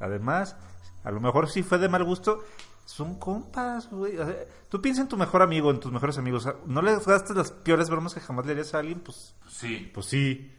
Además, 0.00 0.56
a 1.02 1.10
lo 1.10 1.20
mejor 1.20 1.48
si 1.48 1.62
fue 1.62 1.78
de 1.78 1.88
mal 1.88 2.04
gusto, 2.04 2.42
son 2.84 3.18
compas, 3.18 3.88
güey. 3.90 4.18
O 4.18 4.26
sea, 4.26 4.36
tú 4.68 4.80
piensa 4.82 5.00
en 5.02 5.08
tu 5.08 5.16
mejor 5.16 5.40
amigo, 5.42 5.70
en 5.70 5.80
tus 5.80 5.92
mejores 5.92 6.18
amigos. 6.18 6.46
No 6.66 6.82
les 6.82 7.06
gastes 7.06 7.36
las 7.36 7.52
peores 7.52 7.88
bromas 7.88 8.12
que 8.14 8.20
jamás 8.20 8.44
le 8.46 8.52
harías 8.52 8.74
a 8.74 8.78
alguien, 8.80 9.00
pues 9.00 9.34
Sí. 9.48 9.90
pues 9.94 10.06
sí. 10.06 10.50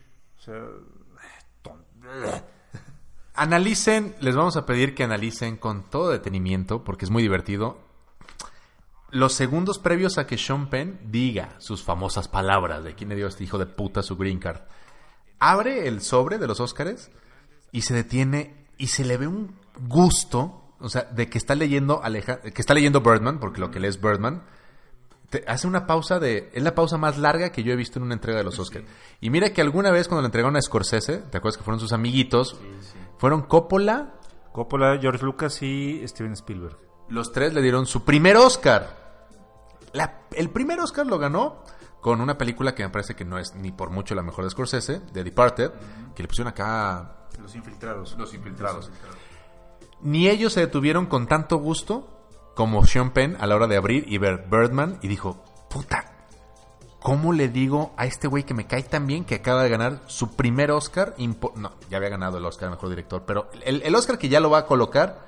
Analicen, 3.34 4.16
les 4.22 4.36
vamos 4.36 4.56
a 4.56 4.66
pedir 4.66 4.96
que 4.96 5.04
analicen 5.04 5.58
con 5.58 5.84
todo 5.90 6.10
detenimiento, 6.10 6.84
porque 6.84 7.06
es 7.06 7.12
muy 7.12 7.22
divertido, 7.22 7.80
los 9.12 9.34
segundos 9.34 9.80
previos 9.80 10.18
a 10.18 10.26
que 10.28 10.38
Sean 10.38 10.70
Penn 10.70 11.00
diga 11.06 11.56
sus 11.60 11.84
famosas 11.84 12.28
palabras 12.28 12.84
de 12.84 12.96
quién 12.96 13.10
le 13.10 13.16
dio 13.16 13.26
a 13.26 13.30
este 13.30 13.44
hijo 13.44 13.58
de 13.58 13.66
puta 13.66 14.04
su 14.04 14.16
green 14.18 14.40
card. 14.40 14.62
Abre 15.40 15.88
el 15.88 16.02
sobre 16.02 16.38
de 16.38 16.48
los 16.48 16.60
Óscares 16.60 17.12
y 17.72 17.82
se 17.82 17.94
detiene 17.94 18.68
y 18.78 18.88
se 18.88 19.04
le 19.04 19.18
ve 19.18 19.28
un 19.28 19.56
gusto, 19.88 20.74
o 20.80 20.90
sea, 20.90 21.04
de 21.04 21.30
que 21.30 21.38
está 21.38 21.56
leyendo 21.56 22.02
Aleja- 22.04 22.40
que 22.42 22.62
está 22.62 22.74
leyendo 22.74 23.02
Birdman, 23.02 23.40
porque 23.40 23.60
lo 23.60 23.70
que 23.72 23.80
lee 23.80 23.88
es 23.88 24.00
Birdman, 24.02 24.44
te 25.30 25.44
hace 25.48 25.68
una 25.68 25.88
pausa 25.88 26.20
de. 26.20 26.50
Es 26.54 26.62
la 26.64 26.76
pausa 26.76 26.98
más 26.98 27.18
larga 27.18 27.52
que 27.52 27.64
yo 27.64 27.74
he 27.74 27.76
visto 27.76 28.00
en 28.00 28.04
una 28.04 28.14
entrega 28.14 28.38
de 28.40 28.44
los 28.44 28.60
Oscars. 28.60 28.86
Y 29.22 29.30
mira 29.30 29.52
que 29.54 29.62
alguna 29.62 29.92
vez 29.92 30.08
cuando 30.08 30.22
le 30.22 30.28
entregaron 30.28 30.56
a 30.56 30.62
Scorsese, 30.62 31.18
¿te 31.18 31.38
acuerdas 31.38 31.58
que 31.58 31.64
fueron 31.64 31.80
sus 31.80 31.94
amiguitos? 31.94 32.58
Fueron 33.18 33.44
Coppola, 33.44 34.14
Coppola, 34.52 34.98
George 35.02 35.24
Lucas 35.26 35.62
y 35.62 36.08
Steven 36.08 36.34
Spielberg. 36.34 36.78
los 37.10 37.32
tres 37.32 37.54
le 37.54 37.62
dieron 37.62 37.86
su 37.86 38.04
primer 38.04 38.36
Oscar. 38.38 39.04
La- 39.94 40.22
el 40.32 40.50
primer 40.50 40.80
Oscar 40.80 41.06
lo 41.06 41.18
ganó 41.20 41.64
con 42.02 42.20
una 42.22 42.38
película 42.38 42.76
que 42.76 42.84
me 42.84 42.90
parece 42.90 43.16
que 43.16 43.26
no 43.26 43.38
es 43.40 43.56
ni 43.56 43.72
por 43.72 43.90
mucho 43.90 44.14
la 44.16 44.22
mejor 44.22 44.44
de 44.44 44.50
Scorsese, 44.52 45.02
The 45.14 45.24
Departed, 45.24 45.72
que 46.16 46.24
le 46.24 46.28
pusieron 46.28 46.52
acá 46.52 47.28
Los 47.42 47.56
infiltrados. 47.56 48.16
Los 48.18 48.34
infiltrados. 48.34 48.90
Ni 50.02 50.28
ellos 50.30 50.54
se 50.54 50.60
detuvieron 50.62 51.06
con 51.08 51.28
tanto 51.28 51.58
gusto 51.58 52.15
como 52.56 52.86
Sean 52.86 53.12
Penn 53.12 53.38
a 53.40 53.46
la 53.46 53.56
hora 53.56 53.68
de 53.68 53.78
abrir 53.78 54.06
y 54.08 54.18
ver 54.18 54.46
Birdman 54.50 54.98
y 55.02 55.08
dijo, 55.08 55.44
puta, 55.70 56.06
¿cómo 57.02 57.34
le 57.34 57.50
digo 57.50 57.94
a 57.98 58.06
este 58.06 58.28
güey 58.28 58.44
que 58.44 58.54
me 58.54 58.66
cae 58.66 58.84
tan 58.84 59.06
bien 59.06 59.26
que 59.26 59.36
acaba 59.36 59.62
de 59.62 59.70
ganar 59.70 60.02
su 60.08 60.36
primer 60.36 60.72
Oscar? 60.72 61.14
no, 61.56 61.74
ya 61.90 61.98
había 61.98 62.10
ganado 62.10 62.38
el 62.38 62.46
Oscar 62.46 62.70
Mejor 62.72 62.90
Director, 62.90 63.24
pero 63.28 63.50
el, 63.64 63.82
el 63.84 63.94
Oscar 63.94 64.18
que 64.18 64.30
ya 64.30 64.40
lo 64.40 64.50
va 64.50 64.60
a 64.60 64.66
colocar 64.66 65.20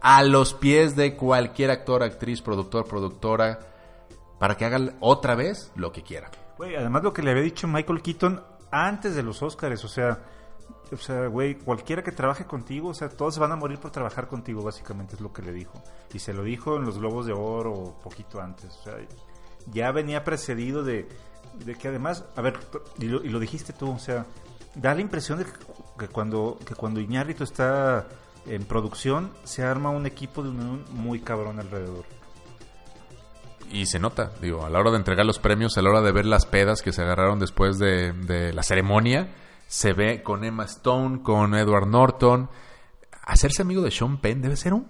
a 0.00 0.22
los 0.22 0.52
pies 0.52 0.94
de 0.94 1.16
cualquier 1.16 1.70
actor, 1.70 2.02
actriz, 2.02 2.42
productor, 2.42 2.86
productora, 2.86 3.60
para 4.38 4.56
que 4.56 4.66
haga 4.66 4.78
otra 5.00 5.34
vez 5.34 5.72
lo 5.76 5.92
que 5.92 6.02
quiera. 6.02 6.30
Güey, 6.58 6.76
además 6.76 7.02
lo 7.02 7.14
que 7.14 7.22
le 7.22 7.30
había 7.30 7.42
dicho 7.42 7.66
Michael 7.66 8.02
Keaton 8.02 8.42
antes 8.70 9.14
de 9.14 9.22
los 9.22 9.42
Oscars, 9.42 9.82
o 9.82 9.88
sea, 9.88 10.18
o 10.92 10.96
sea, 10.96 11.26
güey, 11.26 11.56
cualquiera 11.56 12.02
que 12.02 12.12
trabaje 12.12 12.44
contigo, 12.44 12.88
o 12.88 12.94
sea, 12.94 13.08
todos 13.08 13.38
van 13.38 13.52
a 13.52 13.56
morir 13.56 13.78
por 13.78 13.90
trabajar 13.90 14.28
contigo, 14.28 14.62
básicamente 14.62 15.14
es 15.14 15.20
lo 15.20 15.32
que 15.32 15.42
le 15.42 15.52
dijo. 15.52 15.82
Y 16.12 16.18
se 16.18 16.32
lo 16.32 16.42
dijo 16.44 16.76
en 16.76 16.84
los 16.84 16.98
Globos 16.98 17.26
de 17.26 17.32
Oro 17.32 17.96
poquito 18.02 18.40
antes, 18.40 18.76
o 18.76 18.82
sea, 18.82 18.94
ya 19.72 19.90
venía 19.92 20.24
precedido 20.24 20.84
de, 20.84 21.08
de 21.64 21.74
que 21.74 21.88
además, 21.88 22.24
a 22.36 22.42
ver, 22.42 22.58
y 22.98 23.06
lo, 23.06 23.40
dijiste 23.40 23.72
tú, 23.72 23.90
o 23.90 23.98
sea, 23.98 24.26
da 24.74 24.94
la 24.94 25.00
impresión 25.00 25.38
de 25.38 25.46
que, 25.98 26.08
cuando 26.08 26.58
que 26.66 26.74
cuando 26.74 27.00
está 27.00 28.06
en 28.46 28.64
producción, 28.64 29.30
se 29.44 29.62
arma 29.62 29.90
un 29.90 30.06
equipo 30.06 30.42
de 30.42 30.50
unión 30.50 30.84
muy 30.90 31.20
cabrón 31.20 31.58
alrededor. 31.60 32.04
Y 33.70 33.86
se 33.86 33.98
nota, 33.98 34.32
digo, 34.40 34.64
a 34.64 34.70
la 34.70 34.78
hora 34.78 34.90
de 34.90 34.98
entregar 34.98 35.24
los 35.24 35.38
premios, 35.38 35.76
a 35.78 35.82
la 35.82 35.90
hora 35.90 36.02
de 36.02 36.12
ver 36.12 36.26
las 36.26 36.44
pedas 36.44 36.82
que 36.82 36.92
se 36.92 37.02
agarraron 37.02 37.38
después 37.38 37.78
de, 37.78 38.12
de 38.12 38.52
la 38.52 38.62
ceremonia, 38.62 39.34
se 39.66 39.92
ve 39.92 40.22
con 40.22 40.44
Emma 40.44 40.64
Stone, 40.64 41.22
con 41.22 41.54
Edward 41.54 41.86
Norton. 41.86 42.48
Hacerse 43.22 43.62
amigo 43.62 43.82
de 43.82 43.90
Sean 43.90 44.18
Penn 44.18 44.42
debe 44.42 44.56
ser 44.56 44.74
un 44.74 44.88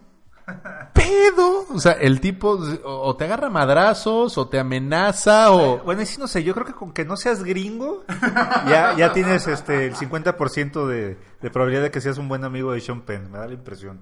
pedo. 0.93 1.67
O 1.71 1.79
sea, 1.79 1.93
el 1.93 2.21
tipo 2.21 2.59
o 2.85 3.17
te 3.17 3.25
agarra 3.25 3.49
madrazos, 3.51 4.37
o 4.39 4.49
te 4.49 4.59
amenaza, 4.59 5.53
o... 5.53 5.79
Bueno, 5.79 6.03
y 6.03 6.07
sí, 6.07 6.19
no 6.19 6.27
sé, 6.27 6.43
yo 6.43 6.55
creo 6.55 6.67
que 6.67 6.73
con 6.73 6.93
que 6.93 7.05
no 7.05 7.17
seas 7.17 7.43
gringo, 7.43 8.05
ya, 8.69 8.95
ya 8.97 9.13
tienes 9.13 9.47
este 9.47 9.87
el 9.87 9.95
50% 9.95 10.87
de, 10.87 11.19
de 11.41 11.51
probabilidad 11.51 11.83
de 11.83 11.91
que 11.91 12.01
seas 12.01 12.19
un 12.19 12.29
buen 12.29 12.45
amigo 12.45 12.73
de 12.73 12.81
Sean 12.81 13.03
Penn, 13.03 13.31
me 13.31 13.39
da 13.39 13.47
la 13.47 13.55
impresión. 13.55 14.01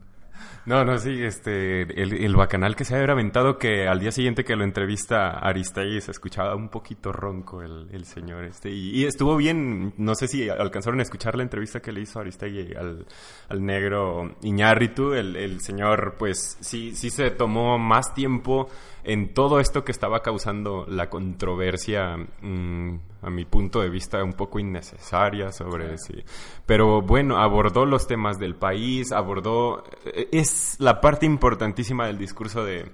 No, 0.64 0.84
no, 0.84 0.96
sí, 0.98 1.22
este, 1.22 1.82
el, 2.00 2.12
el 2.12 2.36
bacanal 2.36 2.76
que 2.76 2.84
se 2.84 2.94
había 2.94 3.12
aventado 3.12 3.58
que 3.58 3.88
al 3.88 3.98
día 3.98 4.12
siguiente 4.12 4.44
que 4.44 4.54
lo 4.54 4.62
entrevista 4.62 5.30
Aristegui 5.38 6.00
se 6.00 6.12
escuchaba 6.12 6.54
un 6.54 6.68
poquito 6.68 7.12
ronco 7.12 7.62
el, 7.62 7.88
el 7.92 8.04
señor 8.04 8.44
este. 8.44 8.70
Y, 8.70 9.00
y 9.00 9.04
estuvo 9.04 9.36
bien, 9.36 9.92
no 9.96 10.14
sé 10.14 10.28
si 10.28 10.48
alcanzaron 10.48 11.00
a 11.00 11.02
escuchar 11.02 11.36
la 11.36 11.42
entrevista 11.42 11.80
que 11.80 11.90
le 11.90 12.02
hizo 12.02 12.20
Aristegui 12.20 12.74
al, 12.74 13.06
al 13.48 13.64
negro 13.64 14.36
Iñárritu, 14.42 15.14
el, 15.14 15.34
el 15.34 15.60
señor 15.60 16.14
pues 16.18 16.56
sí, 16.60 16.94
sí 16.94 17.10
se 17.10 17.30
tomó 17.30 17.78
más 17.78 18.14
tiempo 18.14 18.68
en 19.04 19.34
todo 19.34 19.58
esto 19.60 19.84
que 19.84 19.92
estaba 19.92 20.22
causando 20.22 20.84
la 20.88 21.10
controversia, 21.10 22.16
mm, 22.40 22.94
a 23.22 23.30
mi 23.30 23.44
punto 23.44 23.80
de 23.80 23.88
vista, 23.90 24.22
un 24.22 24.32
poco 24.34 24.58
innecesaria 24.58 25.52
sobre 25.52 25.98
sí. 25.98 26.22
Pero 26.66 27.02
bueno, 27.02 27.38
abordó 27.38 27.84
los 27.86 28.06
temas 28.06 28.38
del 28.38 28.54
país, 28.54 29.12
abordó... 29.12 29.84
eh, 30.04 30.28
Es 30.32 30.76
la 30.78 31.00
parte 31.00 31.26
importantísima 31.26 32.06
del 32.06 32.18
discurso 32.18 32.64
de, 32.64 32.90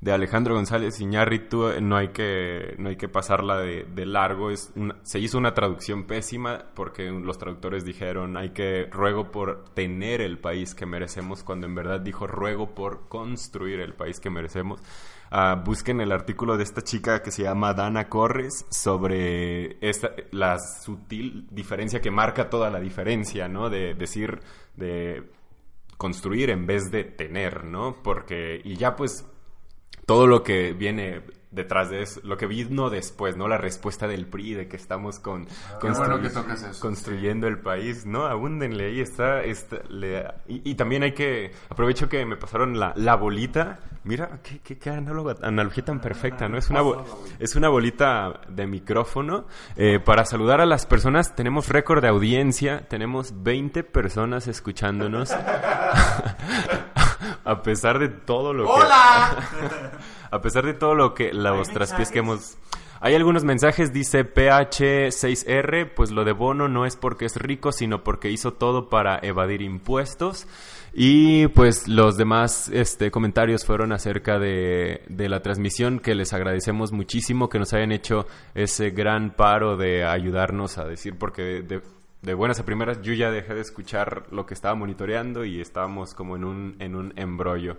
de 0.00 0.12
Alejandro 0.12 0.54
González 0.54 1.00
Iñárritu, 1.00 1.80
no 1.80 1.96
hay 1.96 2.08
que, 2.08 2.74
no 2.78 2.88
hay 2.88 2.96
que 2.96 3.08
pasarla 3.08 3.58
de, 3.58 3.84
de 3.84 4.04
largo. 4.06 4.50
Es 4.50 4.72
una- 4.74 4.96
se 5.02 5.20
hizo 5.20 5.38
una 5.38 5.54
traducción 5.54 6.04
pésima 6.04 6.64
porque 6.74 7.10
los 7.10 7.38
traductores 7.38 7.84
dijeron 7.84 8.36
hay 8.36 8.50
que 8.50 8.86
ruego 8.90 9.30
por 9.30 9.64
tener 9.74 10.20
el 10.20 10.38
país 10.38 10.74
que 10.74 10.86
merecemos, 10.86 11.44
cuando 11.44 11.66
en 11.66 11.74
verdad 11.74 12.00
dijo 12.00 12.26
ruego 12.26 12.74
por 12.74 13.08
construir 13.08 13.80
el 13.80 13.94
país 13.94 14.18
que 14.18 14.28
merecemos. 14.30 14.80
Ah, 15.34 15.54
busquen 15.54 16.02
el 16.02 16.12
artículo 16.12 16.58
de 16.58 16.62
esta 16.62 16.82
chica 16.82 17.22
que 17.22 17.30
se 17.30 17.44
llama 17.44 17.72
Dana 17.72 18.10
Corres 18.10 18.66
sobre 18.68 19.78
esta, 19.80 20.10
la 20.30 20.58
sutil 20.58 21.46
diferencia 21.50 22.02
que 22.02 22.10
marca 22.10 22.50
toda 22.50 22.68
la 22.68 22.78
diferencia, 22.78 23.48
¿no? 23.48 23.70
De 23.70 23.94
decir, 23.94 24.40
de 24.76 25.30
construir 25.96 26.50
en 26.50 26.66
vez 26.66 26.90
de 26.90 27.04
tener, 27.04 27.64
¿no? 27.64 28.02
Porque, 28.02 28.60
y 28.62 28.76
ya 28.76 28.94
pues 28.94 29.26
todo 30.04 30.26
lo 30.26 30.42
que 30.42 30.74
viene 30.74 31.22
detrás 31.52 31.90
de 31.90 32.02
eso, 32.02 32.20
lo 32.24 32.36
que 32.36 32.46
vino 32.46 32.90
después, 32.90 33.36
¿no? 33.36 33.46
La 33.46 33.58
respuesta 33.58 34.08
del 34.08 34.26
PRI 34.26 34.54
de 34.54 34.68
que 34.68 34.76
estamos 34.76 35.18
con, 35.20 35.46
construy- 35.80 35.96
bueno 35.98 36.20
que 36.22 36.28
construyendo 36.80 37.46
el 37.46 37.58
país, 37.58 38.06
¿no? 38.06 38.24
Abúndenle 38.26 38.86
ahí, 38.86 39.00
está, 39.00 39.42
está 39.42 39.76
le- 39.90 40.26
y, 40.48 40.68
y 40.70 40.74
también 40.74 41.02
hay 41.02 41.12
que, 41.12 41.52
aprovecho 41.68 42.08
que 42.08 42.24
me 42.26 42.36
pasaron 42.36 42.80
la, 42.80 42.92
la 42.96 43.16
bolita, 43.16 43.78
mira, 44.04 44.40
qué, 44.42 44.60
qué, 44.60 44.78
qué 44.78 44.90
análoga- 44.90 45.36
analogía 45.42 45.84
tan 45.84 46.00
perfecta, 46.00 46.48
¿no? 46.48 46.56
Es 46.58 46.70
una, 46.70 46.80
bo- 46.80 47.04
es 47.38 47.54
una 47.54 47.68
bolita 47.68 48.40
de 48.48 48.66
micrófono. 48.66 49.46
Eh, 49.76 50.00
para 50.00 50.24
saludar 50.24 50.60
a 50.62 50.66
las 50.66 50.86
personas, 50.86 51.36
tenemos 51.36 51.68
récord 51.68 52.00
de 52.02 52.08
audiencia, 52.08 52.88
tenemos 52.88 53.42
20 53.42 53.84
personas 53.84 54.48
escuchándonos. 54.48 55.30
a 57.44 57.62
pesar 57.62 57.98
de 57.98 58.08
todo 58.08 58.52
lo 58.52 58.64
que... 58.64 58.70
a 60.32 60.40
pesar 60.40 60.64
de 60.64 60.74
todo 60.74 60.94
lo 60.94 61.14
que 61.14 61.32
los 61.32 61.68
traspiés 61.68 62.10
que 62.10 62.20
hemos 62.20 62.56
hay 63.04 63.16
algunos 63.16 63.42
mensajes 63.42 63.92
dice 63.92 64.24
PH6R, 64.24 65.90
pues 65.92 66.12
lo 66.12 66.24
de 66.24 66.30
Bono 66.30 66.68
no 66.68 66.86
es 66.86 66.94
porque 66.94 67.24
es 67.24 67.34
rico, 67.34 67.72
sino 67.72 68.04
porque 68.04 68.30
hizo 68.30 68.52
todo 68.52 68.88
para 68.88 69.18
evadir 69.22 69.60
impuestos. 69.60 70.46
Y 70.94 71.48
pues 71.48 71.88
los 71.88 72.16
demás 72.16 72.68
este, 72.68 73.10
comentarios 73.10 73.64
fueron 73.64 73.90
acerca 73.90 74.38
de, 74.38 75.02
de 75.08 75.28
la 75.28 75.42
transmisión, 75.42 75.98
que 75.98 76.14
les 76.14 76.32
agradecemos 76.32 76.92
muchísimo 76.92 77.48
que 77.48 77.58
nos 77.58 77.72
hayan 77.72 77.90
hecho 77.90 78.24
ese 78.54 78.90
gran 78.90 79.34
paro 79.34 79.76
de 79.76 80.04
ayudarnos 80.04 80.78
a 80.78 80.84
decir, 80.84 81.18
porque 81.18 81.62
de, 81.62 81.82
de 82.22 82.34
buenas 82.34 82.60
a 82.60 82.64
primeras 82.64 83.02
yo 83.02 83.14
ya 83.14 83.32
dejé 83.32 83.54
de 83.54 83.62
escuchar 83.62 84.26
lo 84.30 84.46
que 84.46 84.54
estaba 84.54 84.76
monitoreando 84.76 85.44
y 85.44 85.60
estábamos 85.60 86.14
como 86.14 86.36
en 86.36 86.44
un, 86.44 86.76
en 86.78 86.94
un 86.94 87.12
embrollo. 87.16 87.78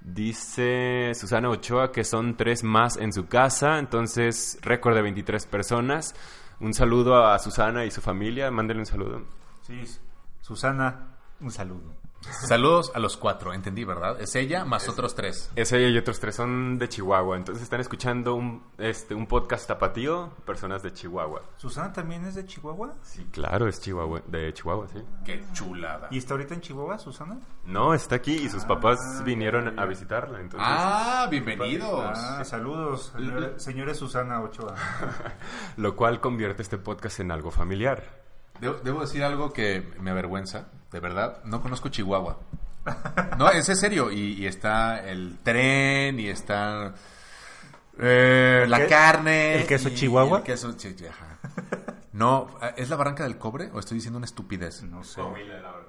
Dice 0.00 1.12
Susana 1.14 1.50
Ochoa 1.50 1.92
que 1.92 2.04
son 2.04 2.36
tres 2.36 2.62
más 2.64 2.96
en 2.96 3.12
su 3.12 3.26
casa, 3.26 3.78
entonces 3.78 4.58
récord 4.62 4.94
de 4.94 5.02
23 5.02 5.46
personas. 5.46 6.14
Un 6.60 6.72
saludo 6.74 7.26
a 7.26 7.38
Susana 7.38 7.84
y 7.84 7.90
su 7.90 8.00
familia, 8.00 8.50
mándenle 8.50 8.82
un 8.82 8.86
saludo. 8.86 9.22
Sí, 9.62 9.82
Susana, 10.40 11.18
un 11.40 11.50
saludo. 11.50 11.97
Saludos 12.20 12.90
a 12.94 12.98
los 12.98 13.16
cuatro, 13.16 13.54
entendí, 13.54 13.84
¿verdad? 13.84 14.20
Es 14.20 14.34
ella 14.34 14.64
más 14.64 14.88
otros 14.88 15.14
tres. 15.14 15.50
Es 15.54 15.72
ella 15.72 15.88
y 15.88 15.96
otros 15.96 16.18
tres 16.18 16.34
son 16.34 16.76
de 16.76 16.88
Chihuahua, 16.88 17.36
entonces 17.36 17.62
están 17.62 17.80
escuchando 17.80 18.34
un, 18.34 18.64
este, 18.76 19.14
un 19.14 19.26
podcast 19.26 19.68
tapatío, 19.68 20.30
personas 20.44 20.82
de 20.82 20.92
Chihuahua. 20.92 21.42
¿Susana 21.56 21.92
también 21.92 22.24
es 22.26 22.34
de 22.34 22.44
Chihuahua? 22.44 22.94
Sí, 23.02 23.24
claro, 23.30 23.68
es 23.68 23.80
Chihuahua, 23.80 24.22
de 24.26 24.52
Chihuahua, 24.52 24.88
sí. 24.88 25.02
Qué 25.24 25.42
chulada. 25.52 26.08
¿Y 26.10 26.18
está 26.18 26.34
ahorita 26.34 26.54
en 26.54 26.60
Chihuahua, 26.60 26.98
Susana? 26.98 27.38
No, 27.64 27.94
está 27.94 28.16
aquí 28.16 28.34
y 28.34 28.48
sus 28.50 28.64
papás 28.64 28.98
vinieron 29.24 29.78
a 29.78 29.86
visitarla, 29.86 30.40
entonces... 30.40 30.68
Ah, 30.70 31.28
bienvenidos. 31.30 32.18
Ah, 32.18 32.44
saludos, 32.44 33.12
señora- 33.16 33.58
señores 33.58 33.96
Susana 33.96 34.40
Ochoa. 34.42 34.74
Lo 35.76 35.94
cual 35.94 36.20
convierte 36.20 36.62
este 36.62 36.78
podcast 36.78 37.20
en 37.20 37.30
algo 37.30 37.50
familiar. 37.52 38.26
Debo, 38.60 38.74
debo 38.82 39.00
decir 39.02 39.22
algo 39.22 39.52
que 39.52 39.88
me 40.00 40.10
avergüenza, 40.10 40.66
de 40.92 41.00
verdad. 41.00 41.42
No 41.44 41.60
conozco 41.62 41.88
Chihuahua. 41.88 42.38
No, 43.38 43.50
es 43.50 43.68
en 43.68 43.76
serio. 43.76 44.10
Y, 44.10 44.34
y 44.34 44.46
está 44.46 45.06
el 45.08 45.38
tren 45.42 46.18
y 46.20 46.28
está 46.28 46.94
eh, 47.98 48.64
la 48.68 48.86
carne. 48.86 49.56
el 49.60 49.66
queso 49.66 49.88
y- 49.88 49.94
Chihuahua? 49.94 50.38
y 50.38 50.40
el 50.40 50.44
queso 50.46 50.72
chi- 50.76 50.94
ajá. 51.06 51.38
No, 52.12 52.48
¿es 52.76 52.88
la 52.88 52.96
barranca 52.96 53.22
del 53.24 53.38
cobre 53.38 53.70
o 53.72 53.78
estoy 53.78 53.96
diciendo 53.96 54.16
una 54.16 54.24
estupidez? 54.26 54.82
No 54.82 55.04
sé. 55.04 55.20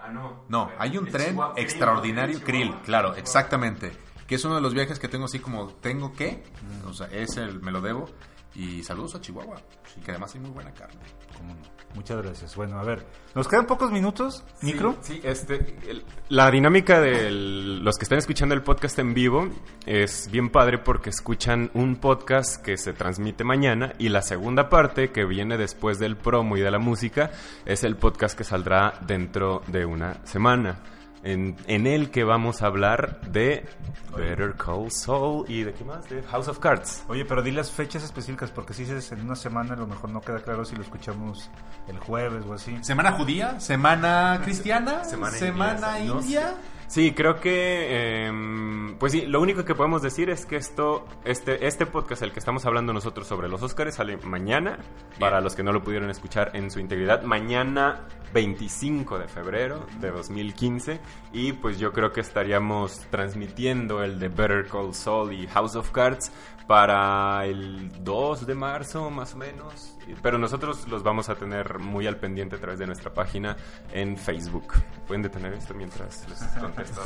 Ah, 0.01 0.09
no. 0.11 0.43
No, 0.49 0.69
hay 0.77 0.97
un 0.97 1.07
tren 1.07 1.37
extraordinario, 1.55 2.41
Krill, 2.43 2.75
claro, 2.83 3.15
exactamente. 3.15 3.91
Que 4.27 4.35
es 4.35 4.45
uno 4.45 4.55
de 4.55 4.61
los 4.61 4.73
viajes 4.75 4.99
que 4.99 5.07
tengo 5.07 5.25
así 5.25 5.39
como, 5.39 5.67
¿tengo 5.75 6.13
que? 6.13 6.43
O 6.87 6.93
sea, 6.93 7.07
es 7.07 7.37
el, 7.37 7.61
me 7.61 7.71
lo 7.71 7.81
debo. 7.81 8.07
Y 8.55 8.83
saludos 8.83 9.15
a 9.15 9.21
Chihuahua, 9.21 9.61
que 10.03 10.11
además 10.11 10.33
hay 10.35 10.41
muy 10.41 10.49
buena 10.51 10.73
carne. 10.73 10.99
¿Cómo 11.37 11.53
no? 11.53 11.61
Muchas 11.95 12.21
gracias. 12.21 12.55
Bueno, 12.55 12.77
a 12.79 12.83
ver, 12.83 13.05
nos 13.33 13.47
quedan 13.47 13.65
pocos 13.65 13.91
minutos, 13.91 14.43
micro. 14.61 14.97
Sí, 15.01 15.19
este, 15.23 15.75
el- 15.87 16.03
la 16.29 16.51
dinámica 16.51 16.99
de 16.99 17.31
los 17.31 17.97
que 17.97 18.03
están 18.03 18.17
escuchando 18.19 18.53
el 18.53 18.61
podcast 18.61 18.99
en 18.99 19.13
vivo 19.13 19.49
es 19.85 20.29
bien 20.31 20.49
padre 20.49 20.77
porque 20.77 21.09
escuchan 21.09 21.71
un 21.73 21.95
podcast 21.95 22.63
que 22.63 22.77
se 22.77 22.93
transmite 22.93 23.43
mañana 23.43 23.93
y 23.97 24.09
la 24.09 24.21
segunda 24.21 24.69
parte 24.69 25.11
que 25.11 25.25
viene 25.25 25.57
después 25.57 25.97
del 25.97 26.15
promo 26.17 26.57
y 26.57 26.61
de 26.61 26.69
la 26.71 26.79
música 26.79 27.31
es 27.65 27.83
el 27.83 27.95
podcast 27.95 28.37
que 28.37 28.43
saldrá 28.43 28.99
dentro 29.07 29.61
de 29.67 29.85
una 29.85 30.23
semana. 30.25 30.79
En, 31.23 31.57
en 31.67 31.85
el 31.85 32.11
que 32.11 32.23
vamos 32.23 32.61
a 32.61 32.67
hablar 32.67 33.19
de 33.29 33.65
Better 34.15 34.55
Call 34.55 34.89
Saul 34.89 35.45
y 35.49 35.63
de 35.63 35.73
qué 35.73 35.83
más, 35.83 36.09
de 36.09 36.23
House 36.23 36.47
of 36.47 36.59
Cards. 36.59 37.03
Oye, 37.07 37.25
pero 37.25 37.41
di 37.41 37.51
las 37.51 37.71
fechas 37.71 38.03
específicas 38.03 38.51
porque 38.51 38.73
si 38.73 38.83
dices 38.83 39.11
en 39.11 39.21
una 39.21 39.35
semana 39.35 39.73
a 39.73 39.77
lo 39.77 39.87
mejor 39.87 40.09
no 40.09 40.21
queda 40.21 40.39
claro 40.39 40.63
si 40.65 40.75
lo 40.75 40.81
escuchamos 40.81 41.49
el 41.87 41.99
jueves 41.99 42.45
o 42.47 42.53
así. 42.53 42.77
¿Semana 42.81 43.11
judía? 43.11 43.59
¿Semana 43.59 44.39
cristiana? 44.43 45.03
Semana 45.03 45.37
¿Semana 45.37 45.99
inglesa, 45.99 46.13
no 46.13 46.21
india? 46.21 46.55
Sí, 46.89 47.11
creo 47.11 47.39
que, 47.39 48.25
em, 48.25 48.97
pues 48.97 49.11
sí, 49.11 49.21
lo 49.27 49.39
único 49.41 49.63
que 49.63 49.75
podemos 49.75 50.01
decir 50.01 50.31
es 50.31 50.47
que 50.47 50.55
esto, 50.55 51.05
este, 51.23 51.67
este 51.67 51.85
podcast, 51.85 52.23
el 52.23 52.31
que 52.31 52.39
estamos 52.39 52.65
hablando 52.65 52.93
nosotros 52.93 53.27
sobre 53.27 53.47
los 53.47 53.61
Oscars, 53.61 53.93
sale 53.93 54.17
mañana, 54.17 54.79
para 55.19 55.39
los 55.39 55.55
que 55.55 55.61
no 55.61 55.71
lo 55.71 55.83
pudieron 55.83 56.09
escuchar 56.09 56.49
en 56.55 56.71
su 56.71 56.79
integridad, 56.79 57.21
mañana 57.21 58.07
25 58.33 59.19
de 59.19 59.27
febrero 59.27 59.85
de 59.99 60.09
2015, 60.09 60.99
y 61.31 61.53
pues 61.53 61.77
yo 61.77 61.93
creo 61.93 62.11
que 62.11 62.21
estaríamos 62.21 63.05
transmitiendo 63.11 64.03
el 64.03 64.17
de 64.17 64.29
Better 64.29 64.65
Call 64.65 64.95
Saul 64.95 65.31
y 65.31 65.45
House 65.45 65.75
of 65.75 65.91
Cards 65.91 66.31
para 66.65 67.45
el 67.45 68.03
2 68.03 68.47
de 68.47 68.55
marzo 68.55 69.11
más 69.11 69.35
o 69.35 69.37
menos, 69.37 69.95
pero 70.21 70.37
nosotros 70.37 70.87
los 70.87 71.03
vamos 71.03 71.29
a 71.29 71.35
tener 71.35 71.79
muy 71.79 72.07
al 72.07 72.17
pendiente 72.17 72.55
a 72.55 72.59
través 72.59 72.79
de 72.79 72.87
nuestra 72.87 73.13
página 73.13 73.55
en 73.93 74.17
Facebook. 74.17 74.73
Pueden 75.07 75.21
detener 75.21 75.53
esto 75.53 75.73
mientras 75.73 76.27
les 76.29 76.39
contesto. 76.59 77.01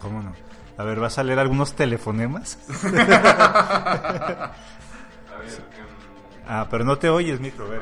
¿Cómo 0.00 0.22
no? 0.22 0.32
A 0.76 0.84
ver, 0.84 0.98
¿vas 1.00 1.18
a 1.18 1.24
leer 1.24 1.38
algunos 1.38 1.74
telefonemas? 1.74 2.58
Ah, 6.52 6.66
pero 6.68 6.84
no 6.84 6.98
te 6.98 7.08
oyes, 7.08 7.38
micro. 7.38 7.64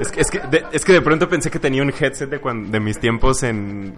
Es 0.00 0.10
que, 0.10 0.20
es, 0.20 0.30
que 0.32 0.40
de, 0.40 0.64
es 0.72 0.84
que 0.84 0.92
de 0.92 1.00
pronto 1.00 1.28
pensé 1.28 1.48
que 1.48 1.60
tenía 1.60 1.80
un 1.80 1.90
headset 1.90 2.28
de, 2.28 2.40
cuan- 2.40 2.72
de 2.72 2.80
mis 2.80 2.98
tiempos 2.98 3.44
en, 3.44 3.94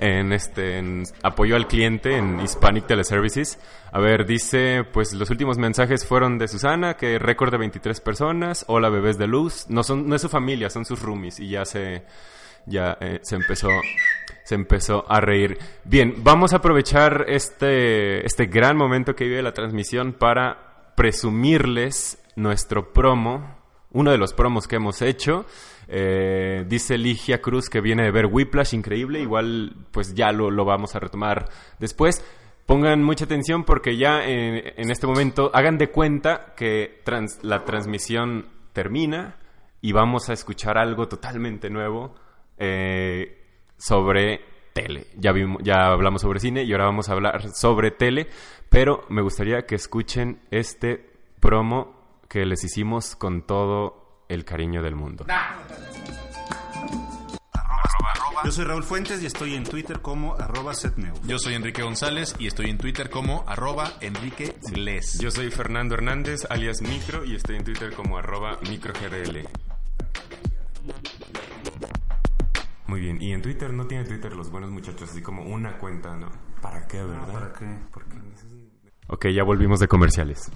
en, 0.00 0.32
este, 0.34 0.82
apoyo 1.22 1.56
al 1.56 1.66
cliente 1.66 2.14
en 2.16 2.38
Hispanic 2.40 2.86
Teleservices. 2.86 3.58
A 3.90 4.00
ver, 4.00 4.26
dice, 4.26 4.84
pues 4.92 5.14
los 5.14 5.30
últimos 5.30 5.56
mensajes 5.56 6.04
fueron 6.06 6.36
de 6.36 6.46
Susana, 6.46 6.98
que 6.98 7.18
récord 7.18 7.50
de 7.50 7.56
23 7.56 8.00
personas. 8.02 8.64
Hola, 8.68 8.90
bebés 8.90 9.16
de 9.16 9.26
luz. 9.26 9.64
No, 9.70 9.82
son, 9.82 10.06
no 10.06 10.14
es 10.14 10.20
su 10.20 10.28
familia, 10.28 10.68
son 10.68 10.84
sus 10.84 11.00
roomies. 11.00 11.40
Y 11.40 11.48
ya 11.48 11.64
se, 11.64 12.02
ya 12.66 12.98
eh, 13.00 13.20
se 13.22 13.36
empezó 13.36 13.70
se 14.44 14.54
empezó 14.56 15.10
a 15.10 15.20
reír. 15.20 15.56
Bien, 15.84 16.16
vamos 16.18 16.52
a 16.52 16.56
aprovechar 16.56 17.24
este, 17.28 18.26
este 18.26 18.44
gran 18.46 18.76
momento 18.76 19.14
que 19.14 19.24
vive 19.24 19.40
la 19.42 19.52
transmisión 19.52 20.12
para 20.12 20.92
presumirles 20.96 22.18
nuestro 22.36 22.92
promo, 22.92 23.56
uno 23.92 24.10
de 24.10 24.18
los 24.18 24.32
promos 24.32 24.66
que 24.68 24.76
hemos 24.76 25.02
hecho. 25.02 25.46
Eh, 25.88 26.64
dice 26.68 26.96
Ligia 26.96 27.40
Cruz 27.40 27.68
que 27.68 27.80
viene 27.80 28.04
de 28.04 28.10
ver 28.10 28.26
Whiplash, 28.26 28.74
increíble. 28.74 29.20
Igual, 29.20 29.74
pues 29.90 30.14
ya 30.14 30.32
lo, 30.32 30.50
lo 30.50 30.64
vamos 30.64 30.94
a 30.94 31.00
retomar 31.00 31.48
después. 31.78 32.24
Pongan 32.66 33.02
mucha 33.02 33.24
atención 33.24 33.64
porque 33.64 33.96
ya 33.96 34.24
en, 34.24 34.62
en 34.76 34.90
este 34.90 35.06
momento 35.06 35.50
hagan 35.52 35.76
de 35.76 35.90
cuenta 35.90 36.54
que 36.56 37.02
la 37.42 37.64
transmisión 37.64 38.46
termina 38.72 39.36
y 39.80 39.92
vamos 39.92 40.28
a 40.28 40.34
escuchar 40.34 40.78
algo 40.78 41.08
totalmente 41.08 41.70
nuevo 41.70 42.14
eh, 42.58 43.38
sobre 43.76 44.40
tele. 44.72 45.06
Ya, 45.16 45.32
vimos, 45.32 45.62
ya 45.62 45.86
hablamos 45.86 46.22
sobre 46.22 46.38
cine 46.40 46.62
y 46.62 46.72
ahora 46.72 46.84
vamos 46.84 47.08
a 47.08 47.12
hablar 47.12 47.48
sobre 47.50 47.90
tele, 47.90 48.28
pero 48.68 49.04
me 49.08 49.22
gustaría 49.22 49.66
que 49.66 49.74
escuchen 49.74 50.42
este 50.50 51.10
promo 51.40 51.99
que 52.30 52.46
les 52.46 52.62
hicimos 52.62 53.16
con 53.16 53.42
todo 53.42 54.24
el 54.28 54.44
cariño 54.44 54.82
del 54.82 54.94
mundo. 54.94 55.26
Yo 58.44 58.52
soy 58.52 58.64
Raúl 58.64 58.84
Fuentes 58.84 59.20
y 59.20 59.26
estoy 59.26 59.54
en 59.54 59.64
Twitter 59.64 60.00
como 60.00 60.36
arroba 60.36 60.72
setneu. 60.72 61.12
Yo 61.26 61.40
soy 61.40 61.54
Enrique 61.54 61.82
González 61.82 62.36
y 62.38 62.46
estoy 62.46 62.70
en 62.70 62.78
Twitter 62.78 63.10
como 63.10 63.44
arroba 63.48 63.94
Enrique 64.00 64.56
Gles. 64.72 65.18
Yo 65.18 65.32
soy 65.32 65.50
Fernando 65.50 65.96
Hernández, 65.96 66.46
alias 66.48 66.80
Micro, 66.82 67.24
y 67.24 67.34
estoy 67.34 67.56
en 67.56 67.64
Twitter 67.64 67.92
como 67.92 68.16
arroba 68.16 68.58
microgdl. 68.62 69.48
Muy 72.86 73.00
bien, 73.00 73.20
y 73.20 73.32
en 73.32 73.42
Twitter 73.42 73.72
no 73.72 73.86
tiene 73.88 74.04
Twitter 74.04 74.32
los 74.34 74.50
buenos 74.50 74.70
muchachos, 74.70 75.10
así 75.10 75.20
como 75.20 75.42
una 75.42 75.78
cuenta, 75.78 76.16
¿no? 76.16 76.30
¿Para 76.62 76.86
qué, 76.86 77.02
verdad? 77.02 77.32
¿Para 77.32 77.52
qué? 77.52 77.66
¿Por 77.92 78.04
qué? 78.04 78.16
Ok, 79.08 79.26
ya 79.34 79.42
volvimos 79.42 79.80
de 79.80 79.88
comerciales. 79.88 80.50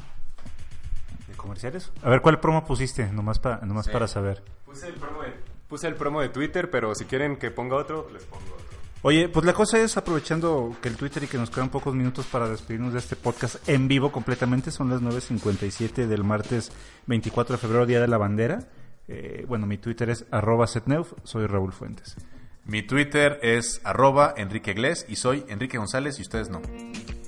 A 2.02 2.10
ver, 2.10 2.20
¿cuál 2.20 2.40
promo 2.40 2.64
pusiste? 2.64 3.10
Nomás, 3.12 3.38
para, 3.38 3.64
nomás 3.64 3.88
para 3.88 4.06
saber. 4.06 4.42
Puse 4.64 4.88
el, 4.88 4.94
promo 4.94 5.22
de, 5.22 5.32
puse 5.68 5.86
el 5.86 5.94
promo 5.94 6.20
de 6.20 6.28
Twitter, 6.28 6.70
pero 6.70 6.94
si 6.94 7.04
quieren 7.04 7.36
que 7.36 7.50
ponga 7.50 7.76
otro, 7.76 8.08
les 8.12 8.24
pongo 8.24 8.44
otro. 8.44 8.64
Oye, 9.06 9.28
pues 9.28 9.44
la 9.44 9.52
cosa 9.52 9.78
es, 9.78 9.98
aprovechando 9.98 10.74
que 10.80 10.88
el 10.88 10.96
Twitter 10.96 11.22
y 11.24 11.26
que 11.26 11.36
nos 11.36 11.50
quedan 11.50 11.68
pocos 11.68 11.94
minutos 11.94 12.24
para 12.24 12.48
despedirnos 12.48 12.94
de 12.94 13.00
este 13.00 13.16
podcast 13.16 13.68
en 13.68 13.86
vivo 13.86 14.10
completamente, 14.10 14.70
son 14.70 14.88
las 14.88 15.02
9.57 15.02 16.06
del 16.06 16.24
martes 16.24 16.72
24 17.06 17.56
de 17.56 17.58
febrero, 17.58 17.84
Día 17.84 18.00
de 18.00 18.08
la 18.08 18.16
Bandera. 18.16 18.60
Eh, 19.06 19.44
bueno, 19.46 19.66
mi 19.66 19.76
Twitter 19.76 20.08
es 20.08 20.24
arroba 20.30 20.66
setneuf, 20.66 21.12
soy 21.22 21.46
Raúl 21.46 21.74
Fuentes. 21.74 22.16
Mi 22.64 22.82
Twitter 22.82 23.38
es 23.42 23.82
arroba 23.84 24.32
Enrique 24.38 24.72
Gles 24.72 25.04
y 25.06 25.16
soy 25.16 25.44
Enrique 25.48 25.76
González 25.76 26.18
y 26.18 26.22
ustedes 26.22 26.48
no. 26.48 26.62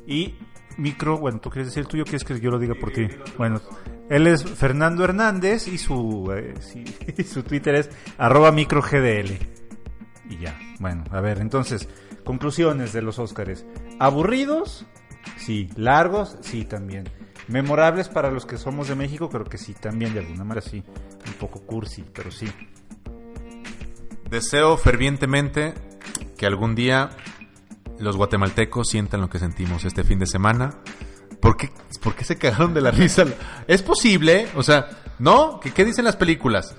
Y 0.06 0.34
micro, 0.78 1.18
bueno, 1.18 1.40
¿tú 1.40 1.50
quieres 1.50 1.68
decir 1.68 1.82
el 1.82 1.88
tuyo? 1.88 2.04
¿Quieres 2.04 2.24
que 2.24 2.40
yo 2.40 2.50
lo 2.50 2.58
diga 2.58 2.74
por 2.74 2.90
ti? 2.90 3.06
Bueno, 3.36 3.60
él 4.08 4.26
es 4.26 4.44
Fernando 4.44 5.04
Hernández 5.04 5.68
y 5.68 5.78
su, 5.78 6.32
eh, 6.32 6.54
su 7.24 7.42
Twitter 7.42 7.74
es 7.74 7.90
arroba 8.18 8.52
microgdl. 8.52 9.32
Y 10.28 10.38
ya, 10.38 10.58
bueno, 10.80 11.04
a 11.10 11.20
ver, 11.20 11.38
entonces, 11.38 11.88
conclusiones 12.24 12.92
de 12.92 13.02
los 13.02 13.18
Óscares. 13.18 13.64
¿Aburridos? 13.98 14.86
Sí. 15.36 15.68
¿Largos? 15.76 16.36
Sí, 16.40 16.64
también. 16.64 17.08
¿Memorables 17.48 18.08
para 18.08 18.30
los 18.30 18.44
que 18.44 18.58
somos 18.58 18.88
de 18.88 18.96
México? 18.96 19.28
Creo 19.28 19.44
que 19.44 19.58
sí, 19.58 19.74
también, 19.74 20.12
de 20.14 20.20
alguna 20.20 20.44
manera 20.44 20.66
sí. 20.66 20.82
Un 21.26 21.32
poco 21.34 21.60
cursi, 21.62 22.04
pero 22.12 22.30
sí. 22.30 22.50
Deseo 24.28 24.76
fervientemente 24.76 25.74
que 26.36 26.46
algún 26.46 26.74
día 26.74 27.10
los 27.98 28.16
guatemaltecos 28.16 28.88
sientan 28.88 29.20
lo 29.20 29.30
que 29.30 29.38
sentimos 29.38 29.84
este 29.84 30.02
fin 30.02 30.18
de 30.18 30.26
semana. 30.26 30.78
¿Por 31.40 31.57
qué, 31.57 31.70
por 32.03 32.14
qué 32.14 32.25
se 32.25 32.37
cagaron 32.38 32.75
de 32.75 32.81
la 32.81 32.90
risa? 32.90 33.25
¿Es 33.68 33.83
posible? 33.83 34.49
O 34.57 34.62
sea, 34.62 34.88
¿no? 35.18 35.61
¿Qué, 35.61 35.72
qué 35.72 35.85
dicen 35.85 36.05
las 36.05 36.16
películas? 36.16 36.75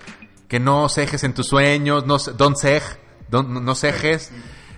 Que 0.47 0.59
no 0.59 0.89
cejes 0.89 1.23
en 1.23 1.33
tus 1.33 1.47
sueños, 1.47 2.05
no, 2.05 2.17
don't 2.17 2.57
cej, 2.57 2.81
don't- 3.29 3.47
no, 3.47 3.59
no 3.59 3.75
cejes. 3.75 4.31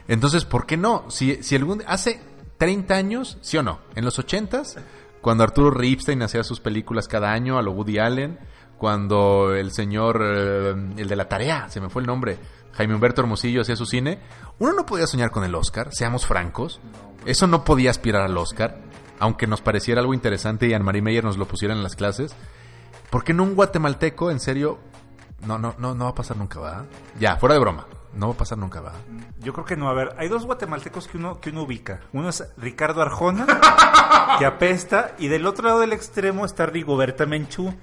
Entonces, 0.07 0.45
¿por 0.45 0.65
qué 0.65 0.77
no? 0.77 1.05
Si, 1.09 1.41
si 1.43 1.55
algún... 1.55 1.83
Hace 1.87 2.19
30 2.57 2.93
años, 2.95 3.37
¿sí 3.41 3.57
o 3.57 3.63
no? 3.63 3.79
En 3.95 4.03
los 4.05 4.19
80s, 4.19 4.77
cuando 5.21 5.43
Arturo 5.43 5.71
Ripstein 5.71 6.21
hacía 6.23 6.43
sus 6.43 6.59
películas 6.59 7.07
cada 7.07 7.31
año 7.31 7.57
a 7.57 7.61
lo 7.61 7.71
Woody 7.71 7.99
Allen, 7.99 8.39
cuando 8.77 9.53
el 9.55 9.71
señor, 9.71 10.21
eh, 10.23 10.69
el 10.97 11.07
de 11.07 11.15
la 11.15 11.27
tarea, 11.29 11.69
se 11.69 11.79
me 11.81 11.89
fue 11.89 12.01
el 12.01 12.07
nombre, 12.07 12.37
Jaime 12.73 12.95
Humberto 12.95 13.21
Hermosillo 13.21 13.61
hacía 13.61 13.75
su 13.75 13.85
cine, 13.85 14.19
uno 14.57 14.73
no 14.73 14.85
podía 14.85 15.05
soñar 15.07 15.31
con 15.31 15.43
el 15.43 15.53
Oscar, 15.55 15.89
seamos 15.91 16.25
francos. 16.25 16.79
Eso 17.25 17.45
no 17.47 17.63
podía 17.65 17.91
aspirar 17.91 18.21
al 18.23 18.37
Oscar, 18.37 18.79
aunque 19.19 19.47
nos 19.47 19.61
pareciera 19.61 20.01
algo 20.01 20.13
interesante 20.13 20.67
y 20.67 20.73
Anne-Marie 20.73 21.01
Meyer 21.01 21.23
nos 21.23 21.37
lo 21.37 21.47
pusiera 21.47 21.73
en 21.73 21.83
las 21.83 21.95
clases. 21.95 22.35
¿Por 23.09 23.23
qué 23.23 23.33
no 23.33 23.43
un 23.43 23.55
guatemalteco, 23.55 24.31
en 24.31 24.39
serio? 24.39 24.79
No, 25.45 25.57
no, 25.57 25.75
no, 25.77 25.95
no 25.95 26.05
va 26.05 26.11
a 26.11 26.15
pasar 26.15 26.37
nunca, 26.37 26.59
¿va? 26.59 26.85
Ya, 27.19 27.37
fuera 27.37 27.55
de 27.55 27.61
broma. 27.61 27.87
No 28.13 28.27
va 28.27 28.33
a 28.33 28.37
pasar 28.37 28.57
nunca, 28.57 28.81
¿va? 28.81 28.93
Yo 29.39 29.53
creo 29.53 29.65
que 29.65 29.77
no. 29.77 29.87
A 29.89 29.93
ver, 29.93 30.15
hay 30.17 30.27
dos 30.27 30.45
guatemaltecos 30.45 31.07
que 31.07 31.17
uno, 31.17 31.39
que 31.39 31.51
uno 31.51 31.63
ubica. 31.63 32.01
Uno 32.11 32.29
es 32.29 32.43
Ricardo 32.57 33.01
Arjona, 33.01 33.45
que 34.39 34.45
apesta, 34.45 35.15
y 35.19 35.27
del 35.27 35.45
otro 35.45 35.67
lado 35.67 35.79
del 35.79 35.93
extremo 35.93 36.45
está 36.45 36.65
Rigoberta 36.65 37.25
Menchú, 37.25 37.73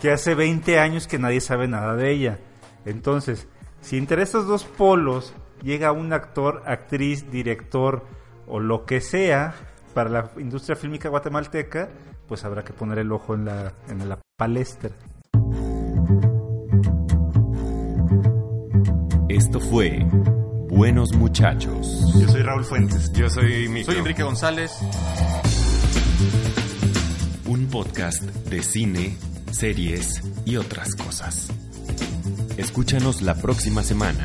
que 0.00 0.10
hace 0.10 0.34
20 0.34 0.78
años 0.78 1.06
que 1.06 1.18
nadie 1.18 1.40
sabe 1.40 1.68
nada 1.68 1.94
de 1.94 2.10
ella. 2.10 2.38
Entonces, 2.84 3.46
si 3.80 3.98
entre 3.98 4.22
estos 4.22 4.46
dos 4.46 4.64
polos 4.64 5.32
llega 5.62 5.92
un 5.92 6.12
actor, 6.12 6.62
actriz, 6.66 7.30
director 7.30 8.04
o 8.46 8.60
lo 8.60 8.84
que 8.84 9.00
sea 9.00 9.54
para 9.94 10.10
la 10.10 10.30
industria 10.38 10.76
fílmica 10.76 11.08
guatemalteca, 11.08 11.88
pues 12.26 12.44
habrá 12.44 12.62
que 12.62 12.72
poner 12.72 12.98
el 12.98 13.10
ojo 13.12 13.34
en 13.34 13.44
la, 13.44 13.72
en 13.88 14.08
la 14.08 14.18
palestra. 14.36 14.90
Esto 19.28 19.60
fue 19.60 20.06
Buenos 20.68 21.12
Muchachos. 21.14 22.14
Yo 22.20 22.28
soy 22.28 22.42
Raúl 22.42 22.64
Fuentes. 22.64 23.12
Yo 23.12 23.28
soy 23.28 23.68
Micro. 23.68 23.92
Soy 23.92 24.00
Enrique 24.00 24.22
González. 24.22 24.72
Un 27.46 27.66
podcast 27.66 28.22
de 28.22 28.62
cine, 28.62 29.16
series 29.50 30.22
y 30.44 30.56
otras 30.56 30.94
cosas. 30.94 31.48
Escúchanos 32.56 33.22
la 33.22 33.34
próxima 33.34 33.82
semana. 33.82 34.24